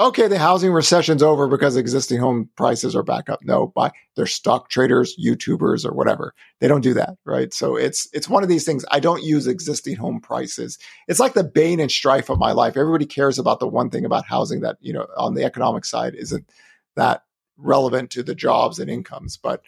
okay, 0.00 0.28
the 0.28 0.38
housing 0.38 0.72
recession's 0.72 1.22
over 1.22 1.46
because 1.46 1.76
existing 1.76 2.18
home 2.18 2.48
prices 2.56 2.96
are 2.96 3.02
back 3.02 3.28
up. 3.28 3.40
No, 3.42 3.68
by 3.68 3.92
they're 4.16 4.26
stock 4.26 4.70
traders, 4.70 5.14
YouTubers, 5.22 5.84
or 5.84 5.92
whatever. 5.92 6.34
They 6.60 6.68
don't 6.68 6.80
do 6.80 6.94
that, 6.94 7.16
right? 7.24 7.52
So 7.52 7.76
it's 7.76 8.08
it's 8.12 8.28
one 8.28 8.42
of 8.42 8.48
these 8.48 8.64
things. 8.64 8.84
I 8.90 9.00
don't 9.00 9.22
use 9.22 9.46
existing 9.46 9.96
home 9.96 10.20
prices. 10.20 10.78
It's 11.06 11.20
like 11.20 11.34
the 11.34 11.44
bane 11.44 11.80
and 11.80 11.90
strife 11.90 12.30
of 12.30 12.38
my 12.38 12.52
life. 12.52 12.76
Everybody 12.76 13.06
cares 13.06 13.38
about 13.38 13.60
the 13.60 13.68
one 13.68 13.90
thing 13.90 14.04
about 14.04 14.26
housing 14.26 14.60
that 14.60 14.78
you 14.80 14.92
know 14.92 15.06
on 15.16 15.34
the 15.34 15.44
economic 15.44 15.84
side 15.84 16.14
isn't 16.14 16.48
that 16.96 17.24
relevant 17.58 18.10
to 18.12 18.22
the 18.22 18.34
jobs 18.34 18.78
and 18.78 18.90
incomes, 18.90 19.36
but. 19.36 19.62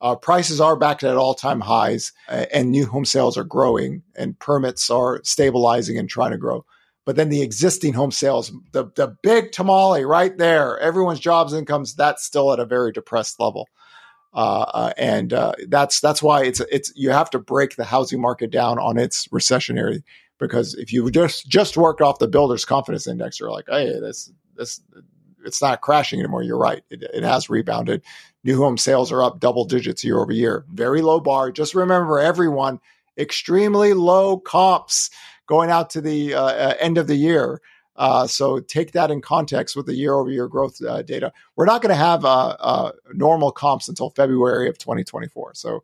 Uh, 0.00 0.14
prices 0.14 0.60
are 0.60 0.76
back 0.76 1.02
at 1.02 1.16
all 1.16 1.34
time 1.34 1.60
highs, 1.60 2.12
uh, 2.28 2.46
and 2.54 2.70
new 2.70 2.86
home 2.86 3.04
sales 3.04 3.36
are 3.36 3.42
growing, 3.42 4.00
and 4.14 4.38
permits 4.38 4.90
are 4.90 5.20
stabilizing 5.24 5.98
and 5.98 6.08
trying 6.08 6.30
to 6.30 6.36
grow. 6.36 6.64
But 7.08 7.16
then 7.16 7.30
the 7.30 7.40
existing 7.40 7.94
home 7.94 8.10
sales, 8.10 8.52
the, 8.72 8.90
the 8.94 9.16
big 9.22 9.50
tamale 9.50 10.04
right 10.04 10.36
there, 10.36 10.78
everyone's 10.78 11.20
jobs 11.20 11.54
incomes, 11.54 11.94
that's 11.94 12.22
still 12.22 12.52
at 12.52 12.60
a 12.60 12.66
very 12.66 12.92
depressed 12.92 13.40
level. 13.40 13.66
Uh, 14.34 14.66
uh, 14.74 14.92
and 14.98 15.32
uh, 15.32 15.54
that's 15.68 16.02
that's 16.02 16.22
why 16.22 16.44
it's 16.44 16.60
it's 16.70 16.92
you 16.94 17.08
have 17.08 17.30
to 17.30 17.38
break 17.38 17.76
the 17.76 17.84
housing 17.86 18.20
market 18.20 18.50
down 18.50 18.78
on 18.78 18.98
its 18.98 19.26
recessionary 19.28 20.02
because 20.38 20.74
if 20.74 20.92
you 20.92 21.10
just 21.10 21.48
just 21.48 21.78
work 21.78 22.02
off 22.02 22.18
the 22.18 22.28
builder's 22.28 22.66
confidence 22.66 23.06
index, 23.06 23.40
you're 23.40 23.50
like, 23.50 23.64
hey, 23.70 23.86
this 23.98 24.30
this 24.54 24.82
it's 25.46 25.62
not 25.62 25.80
crashing 25.80 26.20
anymore. 26.20 26.42
You're 26.42 26.58
right; 26.58 26.82
it, 26.90 27.04
it 27.14 27.22
has 27.22 27.48
rebounded. 27.48 28.02
New 28.44 28.58
home 28.58 28.76
sales 28.76 29.10
are 29.12 29.22
up 29.22 29.40
double 29.40 29.64
digits 29.64 30.04
year 30.04 30.18
over 30.18 30.32
year. 30.32 30.66
Very 30.70 31.00
low 31.00 31.20
bar. 31.20 31.52
Just 31.52 31.74
remember, 31.74 32.18
everyone, 32.18 32.80
extremely 33.16 33.94
low 33.94 34.36
comps 34.38 35.08
going 35.48 35.70
out 35.70 35.90
to 35.90 36.00
the 36.00 36.34
uh, 36.34 36.44
uh, 36.44 36.74
end 36.78 36.98
of 36.98 37.08
the 37.08 37.16
year. 37.16 37.60
Uh, 37.96 38.28
so 38.28 38.60
take 38.60 38.92
that 38.92 39.10
in 39.10 39.20
context 39.20 39.74
with 39.74 39.86
the 39.86 39.94
year 39.94 40.14
over 40.14 40.30
year 40.30 40.46
growth 40.46 40.80
uh, 40.84 41.02
data. 41.02 41.32
We're 41.56 41.66
not 41.66 41.82
going 41.82 41.90
to 41.90 41.96
have 41.96 42.24
uh, 42.24 42.56
uh, 42.60 42.92
normal 43.12 43.50
comps 43.50 43.88
until 43.88 44.10
February 44.10 44.68
of 44.68 44.78
2024. 44.78 45.54
So, 45.54 45.82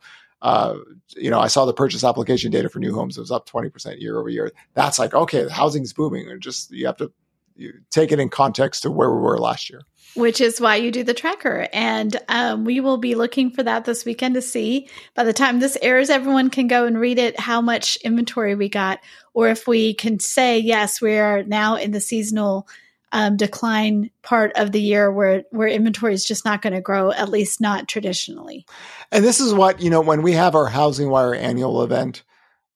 you 1.17 1.31
know, 1.31 1.41
I 1.41 1.49
saw 1.49 1.65
the 1.65 1.75
purchase 1.75 2.05
application 2.05 2.53
data 2.53 2.69
for 2.69 2.79
new 2.79 2.95
homes. 2.95 3.17
It 3.17 3.21
was 3.21 3.33
up 3.33 3.49
20% 3.49 4.01
year 4.01 4.21
over 4.21 4.29
year. 4.29 4.53
That's 4.75 5.01
like, 5.01 5.13
okay, 5.13 5.43
the 5.43 5.53
housing's 5.53 5.93
booming. 5.93 6.31
And 6.31 6.41
just, 6.41 6.71
you 6.71 6.87
have 6.87 6.99
to 6.99 7.11
you 7.57 7.73
take 7.91 8.13
it 8.13 8.21
in 8.21 8.29
context 8.29 8.83
to 8.83 8.91
where 8.91 9.11
we 9.11 9.21
were 9.21 9.39
last 9.39 9.71
year 9.71 9.83
which 10.15 10.41
is 10.41 10.61
why 10.61 10.77
you 10.77 10.91
do 10.91 11.03
the 11.03 11.15
tracker. 11.15 11.69
And 11.73 12.17
um, 12.29 12.65
we 12.65 12.81
will 12.81 12.99
be 12.99 13.15
looking 13.15 13.51
for 13.51 13.63
that 13.63 13.85
this 13.85 14.05
weekend 14.05 14.35
to 14.35 14.43
see. 14.43 14.89
By 15.15 15.25
the 15.25 15.33
time 15.33 15.59
this 15.59 15.77
airs, 15.83 16.11
everyone 16.11 16.51
can 16.51 16.69
go 16.69 16.87
and 16.87 16.99
read 16.99 17.19
it 17.19 17.39
how 17.39 17.61
much 17.61 17.97
inventory 17.97 18.55
we 18.55 18.69
got, 18.69 19.01
or 19.33 19.49
if 19.49 19.67
we 19.67 19.95
can 19.95 20.21
say, 20.21 20.59
yes, 20.59 21.01
we 21.01 21.17
are 21.19 21.43
now 21.43 21.77
in 21.77 21.91
the 21.91 22.01
seasonal 22.01 22.69
um, 23.13 23.37
decline 23.37 24.11
part 24.23 24.53
of 24.57 24.73
the 24.73 24.81
year 24.81 25.11
where, 25.11 25.45
where 25.51 25.69
inventory 25.69 26.15
is 26.15 26.25
just 26.25 26.45
not 26.45 26.63
going 26.63 26.73
to 26.73 26.81
grow, 26.81 27.13
at 27.13 27.29
least 27.29 27.61
not 27.61 27.87
traditionally. 27.87 28.67
And 29.13 29.25
this 29.25 29.41
is 29.41 29.55
what, 29.55 29.81
you 29.81 29.91
know, 29.91 30.01
when 30.01 30.23
we 30.23 30.33
have 30.33 30.55
our 30.55 30.69
HousingWire 30.69 31.37
annual 31.37 31.83
event 31.83 32.25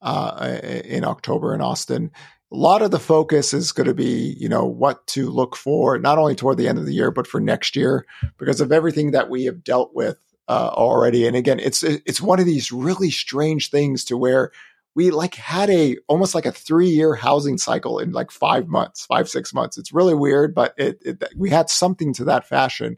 uh, 0.01 0.61
in 0.85 1.05
October 1.05 1.55
in 1.55 1.61
Austin, 1.61 2.13
a 2.51 2.57
lot 2.57 2.83
of 2.83 2.91
the 2.91 2.99
focus 2.99 3.53
is 3.53 3.73
going 3.73 3.87
to 3.87 3.95
be, 3.95 4.35
you 4.39 4.49
know, 4.49 4.65
what 4.65 5.07
to 5.09 5.29
look 5.29 5.55
for, 5.55 5.99
not 5.99 6.19
only 6.19 6.35
toward 6.35 6.57
the 6.57 6.69
end 6.69 6.79
of 6.79 6.87
the 6.87 6.95
year, 6.95 7.11
but 7.11 7.27
for 7.27 7.41
next 7.41 7.77
year, 7.77 8.07
because 8.39 8.61
of 8.61 8.73
everything 8.73 9.11
that 9.11 9.29
we 9.29 9.45
have 9.45 9.63
dealt 9.63 9.95
with 9.95 10.17
uh, 10.49 10.71
already. 10.73 11.27
And 11.27 11.37
again, 11.37 11.61
it's 11.61 11.83
it's 11.83 12.23
one 12.23 12.41
of 12.41 12.47
these 12.47 12.73
really 12.73 13.11
strange 13.11 13.71
things 13.71 14.05
to 14.07 14.17
where 14.17 14.51
we 14.95 15.11
like 15.11 15.35
had 15.35 15.69
a 15.69 15.99
almost 16.09 16.35
like 16.35 16.47
a 16.47 16.53
three 16.53 16.89
year 16.89 17.15
housing 17.15 17.59
cycle 17.59 17.99
in 17.99 18.13
like 18.13 18.31
five 18.31 18.67
months, 18.67 19.05
five 19.05 19.29
six 19.29 19.53
months. 19.53 19.77
It's 19.77 19.93
really 19.93 20.15
weird, 20.15 20.55
but 20.55 20.75
it, 20.79 21.03
it 21.05 21.23
we 21.37 21.51
had 21.51 21.69
something 21.69 22.15
to 22.15 22.25
that 22.25 22.49
fashion. 22.49 22.97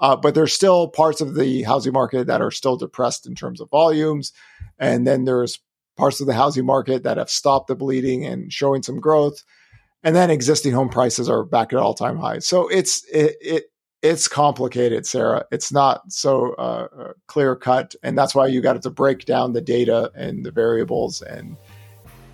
Uh, 0.00 0.14
but 0.14 0.34
there's 0.34 0.52
still 0.52 0.88
parts 0.88 1.20
of 1.20 1.34
the 1.34 1.62
housing 1.62 1.92
market 1.92 2.28
that 2.28 2.40
are 2.40 2.52
still 2.52 2.76
depressed 2.76 3.26
in 3.26 3.34
terms 3.34 3.60
of 3.60 3.70
volumes, 3.70 4.32
and 4.78 5.06
then 5.06 5.24
there's 5.24 5.60
parts 5.98 6.20
of 6.20 6.26
the 6.26 6.34
housing 6.34 6.64
market 6.64 7.02
that 7.02 7.18
have 7.18 7.28
stopped 7.28 7.66
the 7.66 7.74
bleeding 7.74 8.24
and 8.24 8.52
showing 8.52 8.82
some 8.82 9.00
growth. 9.00 9.44
And 10.04 10.14
then 10.14 10.30
existing 10.30 10.72
home 10.72 10.88
prices 10.88 11.28
are 11.28 11.44
back 11.44 11.72
at 11.72 11.78
all 11.78 11.92
time 11.92 12.16
highs. 12.16 12.46
So 12.46 12.68
it's 12.68 13.04
it, 13.12 13.36
it 13.40 13.64
it's 14.00 14.28
complicated, 14.28 15.04
Sarah. 15.06 15.44
It's 15.50 15.72
not 15.72 16.10
so 16.10 16.54
uh, 16.54 16.86
uh 16.96 17.12
clear 17.26 17.56
cut, 17.56 17.96
and 18.04 18.16
that's 18.16 18.32
why 18.32 18.46
you 18.46 18.60
got 18.60 18.80
to 18.80 18.90
break 18.90 19.24
down 19.24 19.52
the 19.52 19.60
data 19.60 20.12
and 20.14 20.46
the 20.46 20.52
variables 20.52 21.20
and 21.20 21.56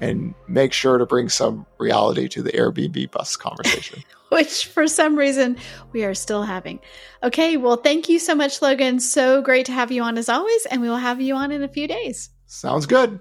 and 0.01 0.35
make 0.47 0.75
sure 0.75 0.99
to 0.99 1.07
bring 1.07 1.31
some 1.31 1.65
reality 1.79 2.29
to 2.29 2.43
the 2.43 2.53
Airbnb 2.53 3.11
bus 3.13 3.37
conversation. 3.37 4.03
Which, 4.29 4.67
for 4.67 4.87
some 4.89 5.17
reason, 5.17 5.57
we 5.93 6.05
are 6.05 6.15
still 6.15 6.43
having. 6.43 6.81
Okay, 7.23 7.57
well, 7.57 7.77
thank 7.77 8.09
you 8.09 8.19
so 8.19 8.35
much, 8.35 8.61
Logan. 8.61 9.01
So 9.01 9.41
great 9.41 9.65
to 9.67 9.73
have 9.73 9.91
you 9.93 10.03
on 10.03 10.19
as 10.19 10.29
always, 10.29 10.67
and 10.67 10.83
we 10.83 10.89
will 10.89 10.97
have 10.97 11.21
you 11.21 11.35
on 11.37 11.51
in 11.53 11.63
a 11.63 11.69
few 11.69 11.87
days. 11.87 12.31
Sounds 12.47 12.85
good. 12.85 13.21